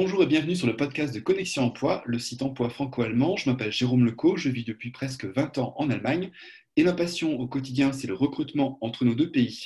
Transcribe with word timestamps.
Bonjour 0.00 0.22
et 0.22 0.26
bienvenue 0.26 0.54
sur 0.54 0.68
le 0.68 0.76
podcast 0.76 1.12
de 1.12 1.18
Connexion 1.18 1.64
Emploi, 1.64 2.04
le 2.06 2.20
site 2.20 2.42
emploi 2.42 2.70
franco-allemand. 2.70 3.36
Je 3.36 3.50
m'appelle 3.50 3.72
Jérôme 3.72 4.04
Lecaux, 4.04 4.36
je 4.36 4.48
vis 4.48 4.62
depuis 4.62 4.92
presque 4.92 5.24
20 5.24 5.58
ans 5.58 5.74
en 5.76 5.90
Allemagne 5.90 6.30
et 6.76 6.84
ma 6.84 6.92
passion 6.92 7.36
au 7.40 7.48
quotidien, 7.48 7.92
c'est 7.92 8.06
le 8.06 8.14
recrutement 8.14 8.78
entre 8.80 9.04
nos 9.04 9.16
deux 9.16 9.32
pays. 9.32 9.64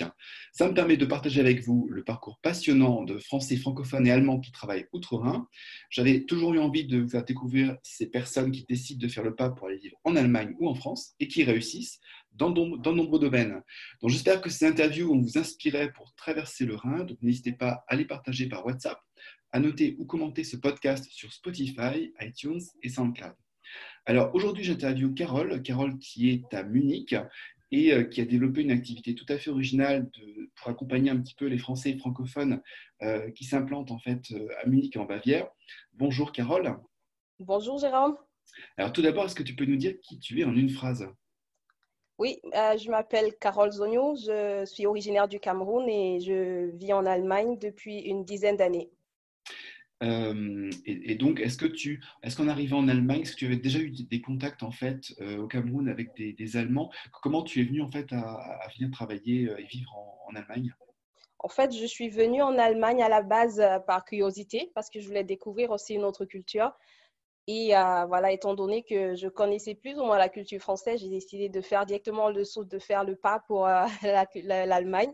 Ça 0.52 0.66
me 0.66 0.72
permet 0.72 0.96
de 0.96 1.04
partager 1.04 1.42
avec 1.42 1.62
vous 1.62 1.86
le 1.90 2.02
parcours 2.02 2.38
passionnant 2.40 3.02
de 3.02 3.18
Français 3.18 3.58
francophones 3.58 4.06
et 4.06 4.10
Allemands 4.10 4.40
qui 4.40 4.50
travaillent 4.50 4.86
outre-Rhin. 4.94 5.46
J'avais 5.90 6.24
toujours 6.24 6.54
eu 6.54 6.58
envie 6.58 6.86
de 6.86 7.00
vous 7.00 7.10
faire 7.10 7.26
découvrir 7.26 7.76
ces 7.82 8.06
personnes 8.06 8.50
qui 8.50 8.64
décident 8.66 9.06
de 9.06 9.12
faire 9.12 9.24
le 9.24 9.34
pas 9.34 9.50
pour 9.50 9.66
aller 9.66 9.76
vivre 9.76 9.98
en 10.04 10.16
Allemagne 10.16 10.54
ou 10.58 10.66
en 10.66 10.74
France 10.74 11.12
et 11.20 11.28
qui 11.28 11.44
réussissent 11.44 12.00
dans, 12.32 12.50
de 12.50 12.90
nombreux 12.90 13.20
domaines. 13.20 13.60
Donc 14.00 14.08
j'espère 14.08 14.40
que 14.40 14.48
ces 14.48 14.64
interviews 14.64 15.08
vont 15.08 15.20
vous 15.20 15.36
inspirer 15.36 15.92
pour 15.92 16.14
traverser 16.14 16.64
le 16.64 16.76
Rhin. 16.76 17.04
Donc 17.04 17.18
n'hésitez 17.20 17.52
pas 17.52 17.84
à 17.88 17.96
les 17.96 18.06
partager 18.06 18.48
par 18.48 18.64
WhatsApp, 18.64 18.98
à 19.52 19.60
noter 19.60 19.96
ou 19.98 20.06
commenter 20.06 20.44
ce 20.44 20.56
podcast 20.56 21.06
sur 21.10 21.32
Spotify, 21.32 22.12
iTunes 22.20 22.60
et 22.82 22.88
SoundCloud. 22.88 23.34
Alors 24.06 24.34
aujourd'hui, 24.34 24.64
j'interviewe 24.64 25.14
Carole, 25.14 25.62
Carole 25.62 25.98
qui 25.98 26.30
est 26.30 26.54
à 26.54 26.64
Munich 26.64 27.14
et 27.70 27.92
euh, 27.92 28.04
qui 28.04 28.20
a 28.20 28.24
développé 28.24 28.62
une 28.62 28.70
activité 28.70 29.14
tout 29.14 29.26
à 29.28 29.38
fait 29.38 29.50
originale 29.50 30.10
pour 30.56 30.70
accompagner 30.70 31.10
un 31.10 31.20
petit 31.20 31.34
peu 31.34 31.46
les 31.46 31.58
Français 31.58 31.96
francophones 31.96 32.60
euh, 33.02 33.30
qui 33.30 33.44
s'implantent 33.44 33.90
en 33.90 33.98
fait 33.98 34.30
euh, 34.32 34.48
à 34.62 34.68
Munich 34.68 34.96
en 34.96 35.04
Bavière. 35.04 35.48
Bonjour 35.92 36.32
Carole. 36.32 36.76
Bonjour 37.38 37.78
Jérôme. 37.78 38.16
Alors 38.76 38.92
tout 38.92 39.02
d'abord, 39.02 39.26
est-ce 39.26 39.34
que 39.34 39.42
tu 39.42 39.54
peux 39.54 39.64
nous 39.64 39.76
dire 39.76 39.98
qui 40.00 40.18
tu 40.18 40.40
es 40.40 40.44
en 40.44 40.54
une 40.54 40.70
phrase? 40.70 41.08
Oui, 42.18 42.38
je 42.52 42.90
m'appelle 42.90 43.34
Carole 43.40 43.72
Zonio, 43.72 44.14
je 44.16 44.64
suis 44.66 44.86
originaire 44.86 45.26
du 45.26 45.40
Cameroun 45.40 45.88
et 45.88 46.20
je 46.20 46.70
vis 46.76 46.92
en 46.92 47.06
Allemagne 47.06 47.58
depuis 47.58 48.00
une 48.00 48.24
dizaine 48.24 48.56
d'années. 48.56 48.90
Euh, 50.02 50.70
et, 50.84 51.14
donc, 51.14 51.40
est-ce 51.40 51.56
que 51.56 51.66
tu, 51.66 52.02
est-ce 52.22 52.36
qu'en 52.36 52.48
arrivant 52.48 52.78
en 52.78 52.88
Allemagne, 52.88 53.22
est-ce 53.22 53.32
que 53.32 53.38
tu 53.38 53.46
avais 53.46 53.56
déjà 53.56 53.78
eu 53.78 53.90
des 53.90 54.20
contacts 54.20 54.62
en 54.62 54.72
fait 54.72 55.14
euh, 55.20 55.38
au 55.38 55.46
Cameroun 55.46 55.88
avec 55.88 56.14
des, 56.16 56.56
Allemands? 56.56 56.90
Comment 57.22 57.42
tu 57.42 57.60
es 57.60 57.64
venu 57.64 57.82
en 57.82 57.88
fait 57.88 58.12
à, 58.12 58.58
venir 58.76 58.90
travailler 58.90 59.48
euh, 59.48 59.60
et 59.60 59.64
vivre 59.64 59.94
en, 60.26 60.34
Allemagne? 60.34 60.74
En 61.38 61.48
fait, 61.48 61.76
je 61.76 61.86
suis 61.86 62.08
venue 62.08 62.42
en 62.42 62.56
Allemagne 62.58 63.02
à 63.02 63.08
la 63.08 63.22
base 63.22 63.62
par 63.86 64.04
curiosité 64.04 64.70
parce 64.74 64.88
que 64.88 65.00
je 65.00 65.06
voulais 65.06 65.24
découvrir 65.24 65.70
aussi 65.70 65.94
une 65.94 66.04
autre 66.04 66.24
culture. 66.24 66.72
Et 67.48 67.70
voilà, 68.06 68.30
étant 68.30 68.54
donné 68.54 68.84
que 68.84 69.16
je 69.16 69.26
connaissais 69.26 69.74
plus 69.74 69.98
ou 69.98 70.04
moins 70.04 70.16
la 70.18 70.28
culture 70.28 70.60
française, 70.60 71.00
j'ai 71.00 71.08
décidé 71.08 71.48
de 71.48 71.60
faire 71.60 71.84
directement 71.84 72.30
le 72.30 72.44
saut, 72.44 72.64
de 72.64 72.78
faire 72.78 73.02
le 73.02 73.16
pas 73.16 73.40
pour 73.48 73.66
l'Allemagne. 74.44 75.12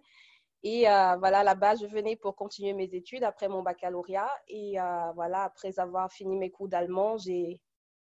Et 0.63 0.89
euh, 0.89 1.17
voilà, 1.17 1.45
là-bas, 1.45 1.77
je 1.77 1.87
venais 1.87 2.17
pour 2.17 2.35
continuer 2.35 2.73
mes 2.73 2.93
études 2.93 3.23
après 3.23 3.49
mon 3.49 3.63
baccalauréat. 3.63 4.31
Et 4.49 4.81
euh, 4.81 5.13
voilà, 5.15 5.45
après 5.45 5.79
avoir 5.79 6.13
fini 6.13 6.37
mes 6.37 6.51
cours 6.51 6.69
d'allemand, 6.69 7.17
j'ai 7.17 7.61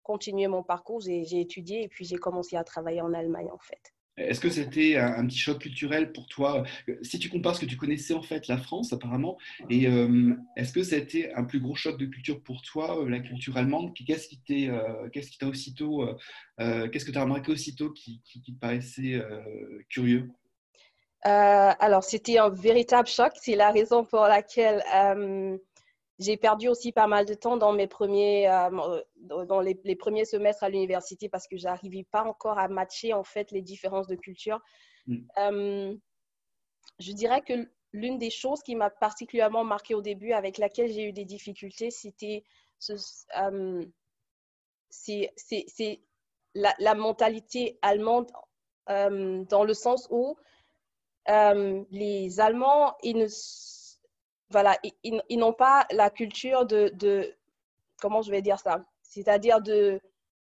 continué 0.03 0.49
mon 0.49 0.63
parcours, 0.63 1.01
j'ai 1.01 1.41
étudié 1.41 1.83
et 1.83 1.89
puis 1.89 2.07
j'ai 2.07 2.17
commencé 2.17 2.57
à 2.57 2.65
travailler 2.65 3.03
en 3.03 3.13
Allemagne 3.13 3.51
en 3.53 3.59
fait. 3.59 3.93
Est-ce 4.17 4.41
que 4.41 4.49
c'était 4.49 4.97
un, 4.97 5.25
petit 5.27 5.39
choc 5.39 5.59
culturel 5.61 6.13
pour 6.13 6.27
toi? 6.27 6.65
Si 7.03 7.21
tu 7.21 7.29
compares 7.29 7.55
ce 7.55 7.61
que 7.61 7.67
tu 7.67 7.77
connaissais 7.77 8.15
en 8.15 8.23
fait 8.23 8.49
la 8.49 8.57
France 8.57 8.93
apparemment, 8.93 9.37
et 9.71 9.87
euh, 9.87 10.35
est-ce 10.57 10.73
que 10.73 10.83
c'était 10.83 11.33
un 11.35 11.45
plus 11.45 11.61
gros 11.61 11.77
choc 11.77 11.99
de 11.99 12.07
culture 12.07 12.43
pour 12.43 12.63
toi, 12.63 13.05
la 13.07 13.21
culture 13.21 13.57
allemande? 13.59 13.95
Qu'est-ce 13.95 14.29
qui 14.29 15.39
t'a 15.39 15.47
aussitôt, 15.47 16.09
qu'est-ce 16.59 17.05
que 17.05 17.13
tu 17.13 17.19
as 17.19 17.23
remarqué 17.23 17.53
aussitôt 17.53 17.91
qui, 17.91 18.23
qui 18.25 18.41
te 18.41 18.51
paraissait 18.59 19.23
curieux? 19.89 20.29
Euh, 21.27 21.73
alors, 21.79 22.05
c'était 22.05 22.39
un 22.39 22.49
véritable 22.49 23.09
choc. 23.09 23.33
C'est 23.41 23.57
la 23.57 23.71
raison 23.71 24.05
pour 24.05 24.21
laquelle 24.23 24.85
euh, 24.95 25.59
j'ai 26.19 26.37
perdu 26.37 26.69
aussi 26.69 26.93
pas 26.93 27.07
mal 27.07 27.27
de 27.27 27.35
temps 27.35 27.57
dans, 27.57 27.73
mes 27.73 27.89
premiers, 27.89 28.49
euh, 28.49 29.03
dans 29.17 29.61
les, 29.61 29.97
premiers 29.97 30.25
semestres 30.25 30.63
à 30.63 30.69
l'université 30.69 31.29
parce 31.29 31.49
que 31.49 31.57
je 31.57 31.65
n'arrivais 31.65 32.07
pas 32.11 32.23
encore 32.23 32.59
à 32.59 32.69
matcher 32.69 33.15
en 33.15 33.25
fait 33.25 33.51
les 33.51 33.63
différences 33.63 34.07
de 34.07 34.15
culture. 34.17 34.61
Mm. 35.07 35.97
je 36.99 37.13
dirais 37.13 37.41
que 37.41 37.69
l'une 37.93 38.19
des 38.19 38.31
choses 38.31 38.63
qui 38.63 38.77
m'a 38.77 38.91
particulièrement 38.91 39.65
marqué 39.65 39.95
au 39.95 40.03
début, 40.03 40.33
avec 40.33 40.59
laquelle 40.59 40.93
j'ai 40.93 41.05
eu 41.05 41.13
des 41.13 41.25
difficultés, 41.25 41.91
c'était 41.91 42.45
c'est 44.91 46.01
la, 46.55 46.75
la, 46.79 46.95
mentalité 46.95 47.79
allemande 47.83 48.31
dans 48.87 49.65
le 49.65 49.75
sens 49.75 50.07
où 50.11 50.37
euh, 51.29 51.85
les 51.91 52.41
Allemands, 52.41 52.97
ils 53.03 53.17
ne, 53.17 53.27
voilà, 54.51 54.79
ils, 55.03 55.39
n'ont 55.39 55.53
pas 55.53 55.87
la 55.91 56.11
culture 56.11 56.67
de, 56.67 56.91
de, 56.95 57.35
comment 58.01 58.23
je 58.23 58.31
vais 58.31 58.43
dire 58.43 58.59
ça, 58.59 58.85
c'est-à-dire 59.03 59.61
de 59.61 60.01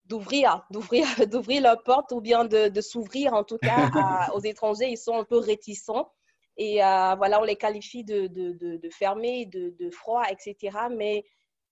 d'ouvrir, 0.06 0.66
d'ouvrir, 0.70 1.06
d'ouvrir 1.28 1.62
leur 1.62 1.82
porte 1.82 2.12
ou 2.12 2.20
bien 2.20 2.44
de, 2.44 2.68
de 2.68 2.80
s'ouvrir 2.80 3.32
en 3.34 3.44
tout 3.44 3.58
cas 3.58 3.90
aux 4.34 4.40
étrangers. 4.40 4.88
Ils 4.88 4.98
sont 4.98 5.16
un 5.16 5.24
peu 5.24 5.38
réticents 5.38 6.10
et 6.56 6.82
euh, 6.82 7.14
voilà, 7.14 7.40
on 7.40 7.44
les 7.44 7.56
qualifie 7.56 8.02
de, 8.02 8.26
de, 8.26 8.76
de 8.76 8.90
fermés, 8.90 9.46
de, 9.46 9.70
de 9.78 9.90
froids, 9.90 10.24
etc. 10.30 10.76
Mais 10.90 11.24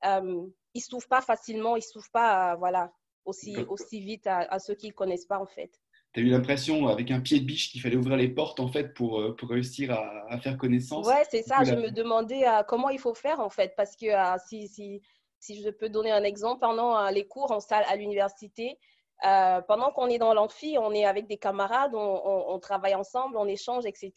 euh, 0.05 0.47
ils 0.75 0.81
s'ouvrent 0.81 1.09
pas 1.09 1.21
facilement, 1.21 1.77
ils 1.77 1.83
s'ouvrent 1.83 2.11
pas, 2.13 2.55
voilà, 2.57 2.93
aussi, 3.25 3.57
aussi 3.69 4.01
vite 4.01 4.27
à, 4.27 4.39
à 4.39 4.59
ceux 4.59 4.75
qui 4.75 4.89
ne 4.89 4.93
connaissent 4.93 5.27
pas 5.27 5.41
en 5.41 5.47
fait 5.47 5.73
tu 6.19 6.25
as 6.25 6.27
eu 6.27 6.31
l'impression, 6.31 6.89
avec 6.89 7.11
un 7.11 7.21
pied 7.21 7.39
de 7.39 7.45
biche, 7.45 7.71
qu'il 7.71 7.81
fallait 7.81 7.97
ouvrir 7.97 8.17
les 8.17 8.29
portes 8.29 8.61
en 8.61 8.69
fait 8.69 8.95
pour, 8.95 9.21
euh, 9.21 9.37
pour 9.37 9.49
réussir 9.49 9.93
à, 9.93 10.39
faire 10.39 10.57
connaissance? 10.57 11.07
Ouais, 11.07 11.25
c'est 11.31 11.43
ça. 11.43 11.65
Je 11.65 11.75
me 11.75 11.91
demandais 11.91 12.47
euh, 12.47 12.63
comment 12.67 12.89
il 12.89 12.99
faut 12.99 13.15
faire 13.15 13.41
en 13.41 13.51
fait. 13.51 13.75
Parce 13.77 13.97
que 13.97 14.07
euh, 14.07 14.37
si, 14.47 14.69
si, 14.69 15.01
si, 15.39 15.63
je 15.63 15.71
peux 15.71 15.89
donner 15.89 16.11
un 16.11 16.25
exemple, 16.25 16.61
pendant 16.61 17.09
les 17.11 17.27
cours 17.27 17.53
en 17.53 17.61
salle 17.61 17.85
à 17.89 17.97
l'université, 17.97 18.79
pendant 19.23 19.93
qu'on 19.93 20.09
est 20.09 20.19
dans 20.19 20.35
l'amphi, 20.35 20.77
on 20.79 20.93
est 20.93 21.05
avec 21.05 21.27
des 21.27 21.39
camarades, 21.39 21.95
on, 21.95 22.53
on, 22.53 22.59
travaille 22.59 22.95
ensemble, 22.95 23.37
on 23.37 23.47
échange, 23.47 23.85
etc. 23.87 24.13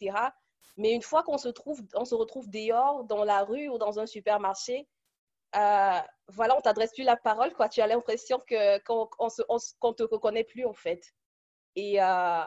Mais 0.76 0.92
une 0.92 1.02
fois 1.02 1.22
qu'on 1.22 1.38
se, 1.38 1.48
trouve, 1.48 1.82
on 1.94 2.04
se 2.04 2.14
retrouve 2.14 2.48
dehors, 2.48 3.04
dans 3.04 3.24
la 3.24 3.44
rue 3.44 3.68
ou 3.68 3.78
dans 3.78 3.98
un 3.98 4.06
supermarché, 4.06 4.88
voilà, 5.52 6.56
on 6.56 6.60
t'adresse 6.60 6.92
plus 6.92 7.04
la 7.04 7.16
parole, 7.16 7.52
quoi. 7.52 7.68
Tu 7.68 7.80
as 7.80 7.86
l'impression 7.86 8.38
qu'on 8.38 9.08
ne 9.28 9.92
te 9.92 10.02
reconnaît 10.02 10.44
plus, 10.44 10.64
en 10.64 10.72
fait. 10.72 11.12
Et 11.76 12.02
euh, 12.02 12.42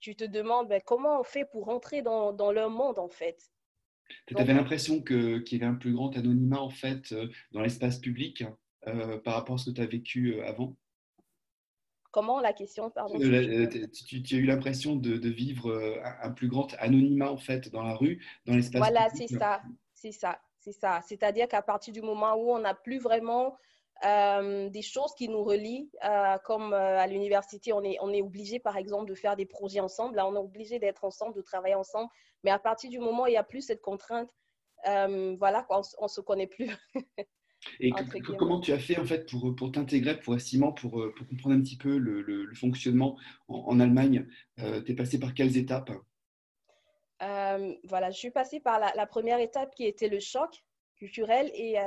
tu 0.00 0.16
te 0.16 0.24
demandes 0.24 0.68
ben, 0.68 0.80
comment 0.84 1.20
on 1.20 1.24
fait 1.24 1.44
pour 1.44 1.66
rentrer 1.66 2.02
dans, 2.02 2.32
dans 2.32 2.52
leur 2.52 2.70
monde, 2.70 2.98
en 2.98 3.08
fait? 3.08 3.50
Tu 4.26 4.36
avais 4.36 4.52
l'impression 4.52 5.02
qu'il 5.02 5.42
y 5.50 5.56
avait 5.56 5.64
un 5.64 5.74
plus 5.74 5.94
grand 5.94 6.14
anonymat, 6.16 6.60
en 6.60 6.70
fait, 6.70 7.12
euh, 7.12 7.28
dans 7.52 7.62
l'espace 7.62 7.98
public 7.98 8.44
euh, 8.86 9.18
par 9.18 9.34
rapport 9.34 9.54
à 9.54 9.58
ce 9.58 9.70
que 9.70 9.76
tu 9.76 9.80
as 9.80 9.86
vécu 9.86 10.42
avant? 10.42 10.76
Comment 12.10 12.40
la 12.40 12.52
question? 12.52 12.90
Pardon 12.90 13.18
tu, 13.18 13.34
as 13.34 14.38
eu 14.38 14.44
l'impression 14.44 14.94
de, 14.94 15.16
de, 15.16 15.28
vivre 15.30 16.00
un, 16.22 16.30
plus 16.30 16.48
grand 16.48 16.72
anonymat, 16.74 17.30
en 17.30 17.38
fait, 17.38 17.70
dans 17.70 17.82
la 17.82 17.94
rue, 17.94 18.24
dans 18.46 18.54
l'espace 18.54 18.80
public? 18.80 18.92
Voilà, 18.92 19.10
c'est 19.10 19.26
ça. 19.26 19.62
C'est 19.94 20.12
ça. 20.12 20.38
C'est 20.64 20.72
ça. 20.72 21.00
C'est-à-dire 21.06 21.46
qu'à 21.46 21.60
partir 21.60 21.92
du 21.92 22.00
moment 22.00 22.36
où 22.36 22.50
on 22.50 22.60
n'a 22.60 22.74
plus 22.74 22.98
vraiment 22.98 23.58
euh, 24.04 24.68
des 24.68 24.82
choses 24.82 25.14
qui 25.16 25.28
nous 25.28 25.42
relient, 25.42 25.90
euh, 26.04 26.36
comme 26.44 26.74
euh, 26.74 26.98
à 26.98 27.06
l'université, 27.06 27.72
on 27.72 27.82
est, 27.82 27.96
on 28.02 28.12
est 28.12 28.20
obligé, 28.20 28.58
par 28.58 28.76
exemple, 28.76 29.08
de 29.08 29.14
faire 29.14 29.34
des 29.34 29.46
projets 29.46 29.80
ensemble. 29.80 30.16
Là, 30.16 30.26
on 30.26 30.34
est 30.34 30.38
obligé 30.38 30.78
d'être 30.78 31.04
ensemble, 31.04 31.34
de 31.34 31.40
travailler 31.40 31.74
ensemble. 31.74 32.10
Mais 32.42 32.50
à 32.50 32.58
partir 32.58 32.90
du 32.90 32.98
moment 32.98 33.22
où 33.22 33.26
il 33.28 33.30
n'y 33.30 33.36
a 33.38 33.44
plus 33.44 33.62
cette 33.62 33.80
contrainte, 33.80 34.28
voilà, 34.84 35.66
on 35.70 36.02
ne 36.02 36.08
se 36.08 36.20
connaît 36.20 36.46
plus. 36.46 36.70
Et 37.80 37.90
comment 38.36 38.60
tu 38.60 38.72
as 38.72 38.78
fait 38.78 38.98
en 38.98 39.06
fait 39.06 39.26
pour, 39.30 39.56
pour 39.56 39.72
t'intégrer 39.72 40.20
progressivement, 40.20 40.72
pour, 40.72 41.02
pour 41.16 41.26
comprendre 41.26 41.56
un 41.56 41.62
petit 41.62 41.78
peu 41.78 41.96
le, 41.96 42.20
le, 42.20 42.54
fonctionnement 42.54 43.16
en, 43.48 43.80
Allemagne 43.80 44.28
Tu 44.58 44.92
es 44.92 44.94
passé 44.94 45.18
par 45.18 45.32
quelles 45.32 45.56
étapes? 45.56 45.90
Voilà, 47.20 48.10
je 48.10 48.18
suis 48.18 48.30
passée 48.30 48.60
par 48.60 48.78
la, 48.78 48.92
la, 48.94 49.06
première 49.06 49.38
étape 49.40 49.74
qui 49.74 49.86
était 49.86 50.08
le 50.08 50.20
choc 50.20 50.62
culturel 50.96 51.50
et 51.54 51.78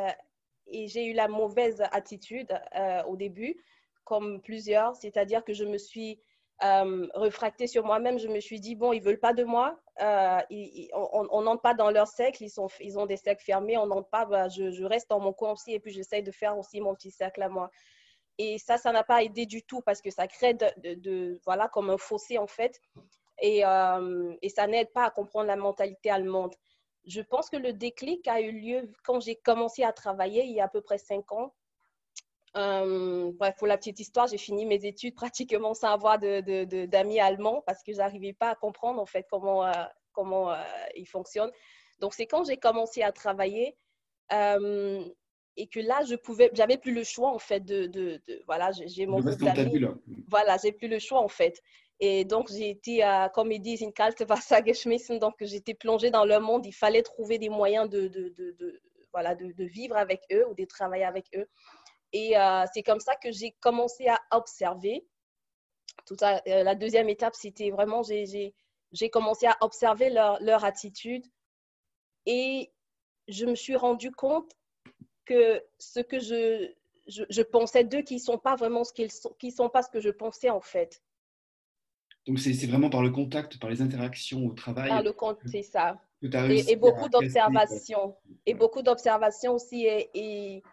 et 0.70 0.88
j'ai 0.88 1.06
eu 1.06 1.14
la 1.14 1.28
mauvaise 1.28 1.82
attitude 1.92 2.52
euh, 2.76 3.04
au 3.04 3.16
début, 3.16 3.56
comme 4.04 4.42
plusieurs, 4.42 4.96
c'est-à-dire 4.96 5.44
que 5.44 5.54
je 5.54 5.66
me 5.66 5.78
suis 5.78 6.20
euh, 6.64 7.08
refractée 7.14 7.68
sur 7.68 7.86
moi-même. 7.86 8.20
Je 8.20 8.28
me 8.28 8.40
suis 8.40 8.60
dit, 8.60 8.76
bon, 8.76 8.94
ils 8.94 9.00
ne 9.00 9.06
veulent 9.06 9.20
pas 9.20 9.34
de 9.34 9.44
moi, 9.44 9.80
euh, 10.02 10.40
on 10.94 11.42
n'entre 11.42 11.62
pas 11.62 11.74
dans 11.74 11.92
leur 11.92 12.08
cercle, 12.08 12.44
ils, 12.44 13.00
ont 13.00 13.06
des 13.06 13.18
cercles 13.18 13.44
fermés, 13.44 13.78
on 13.78 13.88
n'entre 13.88 14.10
pas, 14.10 14.26
bah, 14.26 14.48
je, 14.50 14.84
reste 14.84 15.10
dans 15.10 15.20
mon 15.20 15.34
coin 15.34 15.52
aussi 15.54 15.74
et 15.74 15.80
puis 15.80 15.92
j'essaye 15.92 16.24
de 16.24 16.32
faire 16.32 16.58
aussi 16.58 16.82
mon 16.82 16.96
petit 16.96 17.12
cercle 17.12 17.42
à 17.44 17.50
moi. 17.50 17.70
Et 18.40 18.60
ça, 18.60 18.78
ça 18.78 18.92
n'a 18.92 19.04
pas 19.04 19.24
aidé 19.24 19.48
du 19.48 19.64
tout 19.64 19.82
parce 19.82 20.02
que 20.02 20.12
ça 20.12 20.28
crée 20.28 20.54
de, 20.54 21.40
voilà, 21.44 21.68
comme 21.70 21.90
un 21.90 21.98
fossé 21.98 22.38
en 22.38 22.46
fait. 22.46 22.80
Et 23.40 23.62
ça 23.62 24.68
n'aide 24.68 24.92
pas 24.94 25.06
à 25.06 25.10
comprendre 25.10 25.48
la 25.48 25.56
mentalité 25.56 26.12
allemande 26.12 26.56
je 27.08 27.22
pense 27.22 27.50
que 27.50 27.58
le 27.58 27.74
déclic 27.74 28.28
a 28.28 28.42
eu 28.42 28.52
lieu 28.52 28.92
quand 29.04 29.20
j'ai 29.20 29.36
commencé 29.36 29.84
à 29.84 29.94
travailler 29.94 30.44
il 30.44 30.52
y 30.52 30.60
a 30.60 30.66
à 30.66 30.68
peu 30.68 30.82
près 30.82 30.98
cinq 30.98 31.32
ans. 31.32 31.54
Euh, 32.56 33.32
bref, 33.34 33.56
pour 33.58 33.68
la 33.68 33.78
petite 33.78 34.00
histoire, 34.00 34.28
j'ai 34.28 34.38
fini 34.38 34.66
mes 34.66 34.86
études 34.86 35.16
pratiquement 35.16 35.74
sans 35.74 35.88
avoir 35.88 36.20
d'amis 36.20 36.46
de, 36.46 37.22
allemands 37.22 37.64
parce 37.66 37.82
que 37.84 37.94
je 37.94 37.98
n'arrivais 37.98 38.34
pas 38.34 38.52
à 38.52 38.56
comprendre 38.56 39.02
en 39.02 39.06
fait 39.06 39.26
comment, 39.30 39.66
euh, 39.66 39.72
comment 40.12 40.52
euh, 40.52 40.62
ils 40.96 41.08
fonctionnent. 41.08 41.52
Donc, 42.00 42.14
c'est 42.14 42.28
quand 42.28 42.44
j'ai 42.44 42.58
commencé 42.58 43.02
à 43.02 43.12
travailler. 43.12 43.76
et 44.32 45.68
que 45.68 45.80
là, 45.80 46.04
je 46.08 46.16
pouvais, 46.16 46.52
j'avais 46.54 46.78
plus 46.78 46.94
le 46.94 47.04
choix 47.04 47.32
en 47.32 47.40
fait 47.40 47.62
de, 47.62 47.88
de, 47.88 48.22
voilà, 48.46 48.72
j'ai 48.72 49.06
mon 49.06 49.22
groupe 49.22 49.40
d'amis. 49.40 49.86
Voilà, 50.28 50.58
j'ai 50.62 50.74
plus 50.74 50.88
le 50.88 51.00
choix 51.00 51.22
en 51.22 51.30
fait. 51.30 51.62
Et 52.00 52.26
donc, 52.26 52.50
j'ai 52.52 52.70
été, 52.70 53.02
comme 53.34 53.52
ils 53.52 53.60
disent, 53.60 53.84
in 53.84 53.92
kalte 53.92 54.24
Wasser 54.30 54.62
geschmissen. 54.64 55.18
Donc, 55.20 55.36
j'étais 55.42 55.74
plongée 55.74 56.12
dans 56.12 56.26
leur 56.26 56.42
monde. 56.42 56.66
Il 56.66 56.74
fallait 56.74 57.02
trouver 57.02 57.40
des 57.40 57.50
moyens 57.50 57.90
de, 57.90 58.08
de, 58.08 58.30
de 58.38 58.82
voilà, 59.12 59.36
de, 59.36 59.64
vivre 59.64 59.98
avec 59.98 60.22
eux 60.32 60.48
ou 60.48 60.54
de 60.54 60.66
travailler 60.66 61.04
avec 61.04 61.26
eux. 61.36 61.48
Et 62.14 62.38
euh, 62.38 62.66
c'est 62.74 62.84
comme 62.84 63.00
ça 63.00 63.16
que 63.16 63.32
j'ai 63.32 63.52
commencé 63.60 64.08
à 64.08 64.20
observer. 64.32 65.08
Euh, 66.22 66.64
la 66.64 66.76
deuxième 66.76 67.10
étape, 67.10 67.36
c'était 67.36 67.72
vraiment, 67.72 68.04
j'ai 68.04 69.10
commencé 69.10 69.48
à 69.48 69.58
observer 69.62 70.10
leur, 70.10 70.42
leur 70.42 70.64
attitude. 70.64 71.26
Et 72.26 72.72
je 73.28 73.46
me 73.46 73.56
suis 73.56 73.76
rendu 73.76 74.12
compte 74.12 74.52
que 75.26 75.64
ce 75.80 76.00
que 76.00 76.20
je, 76.20 76.72
je, 77.08 77.42
pensais 77.42 77.84
d'eux, 77.84 78.02
qui 78.02 78.16
ne 78.16 78.20
sont 78.20 78.38
pas 78.38 78.56
vraiment 78.56 78.84
ce 78.84 78.94
qu'ils 78.94 79.12
sont, 79.12 79.34
qui 79.40 79.52
sont 79.52 79.70
pas 79.70 79.82
ce 79.82 79.90
que 79.90 80.00
je 80.00 80.10
pensais 80.10 80.50
en 80.50 80.62
fait. 80.62 81.02
Donc 82.28 82.40
c'est 82.40 82.52
vraiment 82.68 82.90
par 82.90 83.02
le 83.02 83.10
contact, 83.10 83.58
par 83.58 83.70
les 83.70 83.82
interactions 83.82 84.46
au 84.46 84.52
travail. 84.52 84.90
Par 84.90 85.02
le 85.02 85.14
contact, 85.14 85.48
c'est 85.50 85.64
ça. 85.64 85.98
Et, 86.22 86.76
beaucoup 86.76 87.08
d'observations. 87.10 88.16
Et 88.46 88.54
beaucoup 88.54 88.82
d'observations 88.82 89.54
aussi. 89.54 89.86
Et, 89.86 90.10
et, 90.14 90.64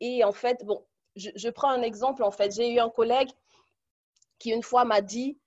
et, 0.00 0.24
en 0.24 0.32
fait, 0.32 0.64
bon, 0.64 0.82
je, 1.16 1.30
je, 1.34 1.48
prends 1.50 1.70
un 1.70 1.82
exemple. 1.82 2.22
En 2.22 2.30
fait, 2.30 2.54
j'ai 2.54 2.72
eu 2.72 2.78
un 2.78 2.88
collègue 2.88 3.28
qui 4.38 4.50
une 4.50 4.62
fois 4.62 4.84
m'a 4.84 5.02
dit, 5.02 5.38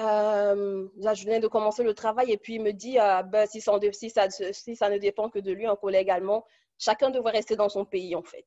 euh, 0.00 0.88
là, 0.96 1.14
je 1.14 1.24
venais 1.24 1.40
de 1.40 1.46
commencer 1.46 1.82
le 1.82 1.94
travail 1.94 2.30
et 2.32 2.36
puis 2.36 2.54
il 2.54 2.62
me 2.62 2.72
dit, 2.72 2.98
euh, 2.98 3.22
ben, 3.22 3.46
si, 3.46 3.60
ça, 3.60 3.78
si, 3.92 4.10
ça, 4.10 4.28
si 4.30 4.76
ça 4.76 4.90
ne 4.90 4.98
dépend 4.98 5.30
que 5.30 5.38
de 5.38 5.52
lui, 5.52 5.66
un 5.66 5.76
collègue 5.76 6.10
allemand, 6.10 6.44
chacun 6.78 7.10
devrait 7.10 7.32
rester 7.32 7.56
dans 7.56 7.68
son 7.68 7.84
pays 7.84 8.14
en 8.14 8.22
fait. 8.22 8.46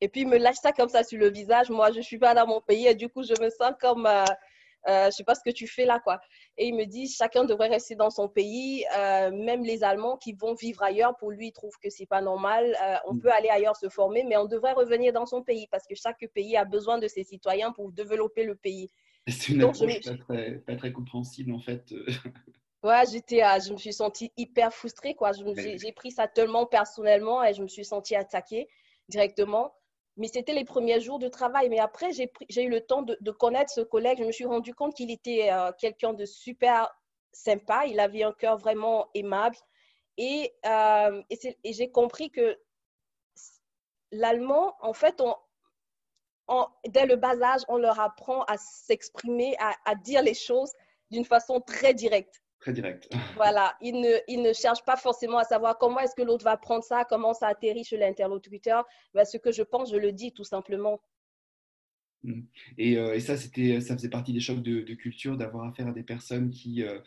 Et 0.00 0.08
puis 0.08 0.22
il 0.22 0.28
me 0.28 0.38
lâche 0.38 0.56
ça 0.56 0.72
comme 0.72 0.88
ça 0.88 1.04
sur 1.04 1.18
le 1.18 1.30
visage. 1.30 1.70
Moi, 1.70 1.92
je 1.92 1.98
ne 1.98 2.02
suis 2.02 2.18
pas 2.18 2.34
dans 2.34 2.46
mon 2.46 2.60
pays 2.60 2.86
et 2.86 2.94
du 2.94 3.08
coup, 3.08 3.22
je 3.22 3.40
me 3.42 3.50
sens 3.50 3.72
comme, 3.80 4.06
euh, 4.06 4.24
euh, 4.86 5.02
je 5.02 5.06
ne 5.06 5.10
sais 5.10 5.24
pas 5.24 5.34
ce 5.34 5.42
que 5.44 5.50
tu 5.50 5.66
fais 5.66 5.84
là, 5.84 6.00
quoi. 6.00 6.20
Et 6.56 6.68
il 6.68 6.74
me 6.74 6.84
dit, 6.84 7.08
chacun 7.08 7.44
devrait 7.44 7.68
rester 7.68 7.94
dans 7.94 8.10
son 8.10 8.28
pays, 8.28 8.84
euh, 8.96 9.30
même 9.30 9.64
les 9.64 9.82
Allemands 9.82 10.16
qui 10.16 10.32
vont 10.32 10.54
vivre 10.54 10.82
ailleurs, 10.82 11.16
pour 11.16 11.30
lui, 11.30 11.48
ils 11.48 11.52
trouvent 11.52 11.76
que 11.82 11.90
c'est 11.90 12.06
pas 12.06 12.20
normal. 12.20 12.76
Euh, 12.82 12.96
on 13.06 13.14
mm. 13.14 13.20
peut 13.20 13.32
aller 13.32 13.48
ailleurs 13.48 13.76
se 13.76 13.88
former, 13.88 14.24
mais 14.24 14.36
on 14.36 14.46
devrait 14.46 14.72
revenir 14.72 15.12
dans 15.12 15.26
son 15.26 15.42
pays 15.42 15.66
parce 15.70 15.86
que 15.86 15.94
chaque 15.94 16.24
pays 16.34 16.56
a 16.56 16.64
besoin 16.64 16.98
de 16.98 17.08
ses 17.08 17.24
citoyens 17.24 17.72
pour 17.72 17.90
développer 17.92 18.44
le 18.44 18.54
pays. 18.54 18.90
C'est 19.26 19.52
une 19.52 19.62
approche 19.62 20.00
pas, 20.00 20.16
très, 20.16 20.52
pas 20.58 20.76
très 20.76 20.92
compréhensible, 20.92 21.52
en 21.52 21.60
fait. 21.60 21.92
Ouais, 22.84 23.02
j'étais, 23.10 23.40
je 23.66 23.72
me 23.72 23.76
suis 23.76 23.92
sentie 23.92 24.30
hyper 24.36 24.72
frustrée, 24.72 25.16
quoi. 25.16 25.32
J'ai 25.32 25.90
pris 25.90 26.12
ça 26.12 26.28
tellement 26.28 26.64
personnellement 26.64 27.42
et 27.42 27.52
je 27.52 27.60
me 27.60 27.66
suis 27.66 27.84
sentie 27.84 28.14
attaquée 28.14 28.68
directement 29.08 29.74
mais 30.18 30.28
c'était 30.28 30.52
les 30.52 30.64
premiers 30.64 31.00
jours 31.00 31.18
de 31.18 31.28
travail. 31.28 31.68
Mais 31.68 31.78
après, 31.78 32.10
j'ai 32.12 32.62
eu 32.62 32.68
le 32.68 32.80
temps 32.80 33.02
de, 33.02 33.30
connaître 33.30 33.72
ce 33.72 33.80
collègue. 33.80 34.18
Je 34.18 34.24
me 34.24 34.32
suis 34.32 34.44
rendu 34.44 34.74
compte 34.74 34.94
qu'il 34.94 35.10
était 35.10 35.50
euh, 35.50 35.70
quelqu'un 35.78 36.12
de 36.12 36.24
super 36.24 36.92
sympa. 37.32 37.86
Il 37.86 38.00
avait 38.00 38.24
un 38.24 38.32
cœur 38.32 38.58
vraiment 38.58 39.08
aimable. 39.14 39.56
Et, 40.16 40.52
euh, 40.66 41.22
j'ai 41.64 41.90
compris 41.90 42.30
que 42.30 42.58
l'allemand, 44.10 44.74
en 44.80 44.92
fait, 44.92 45.22
dès 46.88 47.06
le 47.06 47.14
bas 47.14 47.40
âge, 47.40 47.62
on 47.68 47.76
leur 47.76 48.00
apprend 48.00 48.42
à 48.44 48.56
s'exprimer, 48.58 49.56
à 49.58 49.94
dire 49.94 50.22
les 50.22 50.34
choses 50.34 50.72
d'une 51.12 51.24
façon 51.24 51.60
très 51.60 51.94
directe 51.94 52.42
très 52.60 52.72
direct. 52.72 53.08
Voilà, 53.36 53.76
il 53.80 54.00
ne, 54.00 54.16
il 54.28 54.42
ne 54.42 54.52
cherche 54.52 54.84
pas 54.84 54.96
forcément 54.96 55.38
à 55.38 55.44
savoir 55.44 55.78
comment 55.78 56.00
est-ce 56.00 56.14
que 56.14 56.22
l'autre 56.22 56.44
va 56.44 56.56
prendre 56.56 56.84
ça, 56.84 57.04
comment 57.04 57.34
ça 57.34 57.48
atterrit 57.48 57.84
chez 57.84 57.96
l'interlocuteur. 57.96 58.84
Ben, 59.14 59.24
ce 59.24 59.36
que 59.36 59.52
je 59.52 59.62
pense, 59.62 59.90
je 59.90 59.96
le 59.96 60.12
dis 60.12 60.32
tout 60.32 60.44
simplement. 60.44 61.00
Mmh. 62.24 62.40
Et, 62.78 62.98
euh, 62.98 63.14
et, 63.14 63.20
ça, 63.20 63.36
c'était, 63.36 63.80
ça 63.80 63.96
faisait 63.96 64.08
partie 64.08 64.32
des 64.32 64.40
chocs 64.40 64.62
de, 64.62 64.94
culture 64.94 65.36
d'avoir 65.36 65.68
affaire 65.68 65.86
à 65.86 65.92
des 65.92 66.02
personnes 66.02 66.50
qui, 66.50 66.82
euh, 66.82 66.98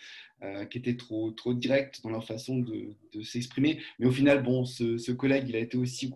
euh, 0.43 0.65
qui 0.65 0.77
étaient 0.77 0.95
trop, 0.95 1.31
trop 1.31 1.53
directes 1.53 2.01
dans 2.03 2.09
leur 2.09 2.25
façon 2.25 2.59
de, 2.59 2.95
de 3.13 3.21
s'exprimer. 3.21 3.81
Mais 3.99 4.05
au 4.05 4.11
final, 4.11 4.41
bon, 4.41 4.63
ce, 4.63 4.97
ce, 4.97 5.11
collègue, 5.11 5.49
il 5.49 5.55
a 5.55 5.59
été 5.59 5.77
aussi 5.77 6.13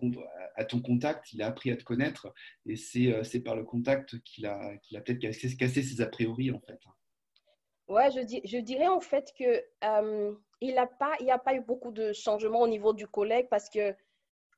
à 0.56 0.64
ton 0.64 0.80
contact, 0.80 1.32
il 1.34 1.42
a 1.42 1.46
appris 1.46 1.70
à 1.70 1.76
te 1.76 1.84
connaître, 1.84 2.32
et 2.64 2.76
c'est, 2.76 3.12
c'est 3.24 3.40
par 3.40 3.56
le 3.56 3.64
contact 3.64 4.18
qu'il 4.22 4.46
a, 4.46 4.76
qu'il 4.78 4.96
a 4.96 5.02
peut-être 5.02 5.18
cassé, 5.18 5.54
cassé 5.54 5.82
ses 5.82 6.00
a 6.00 6.06
priori, 6.06 6.50
en 6.50 6.60
fait. 6.60 6.80
Ouais, 7.88 8.10
je, 8.10 8.58
dirais 8.58 8.88
en 8.88 9.00
fait 9.00 9.32
que 9.38 9.64
euh, 9.84 10.34
il 10.60 10.72
n'y 10.72 10.78
a, 10.78 11.38
pas, 11.38 11.54
eu 11.54 11.60
beaucoup 11.60 11.92
de 11.92 12.12
changements 12.12 12.62
au 12.62 12.68
niveau 12.68 12.92
du 12.92 13.06
collègue 13.06 13.48
parce 13.48 13.68
que 13.68 13.94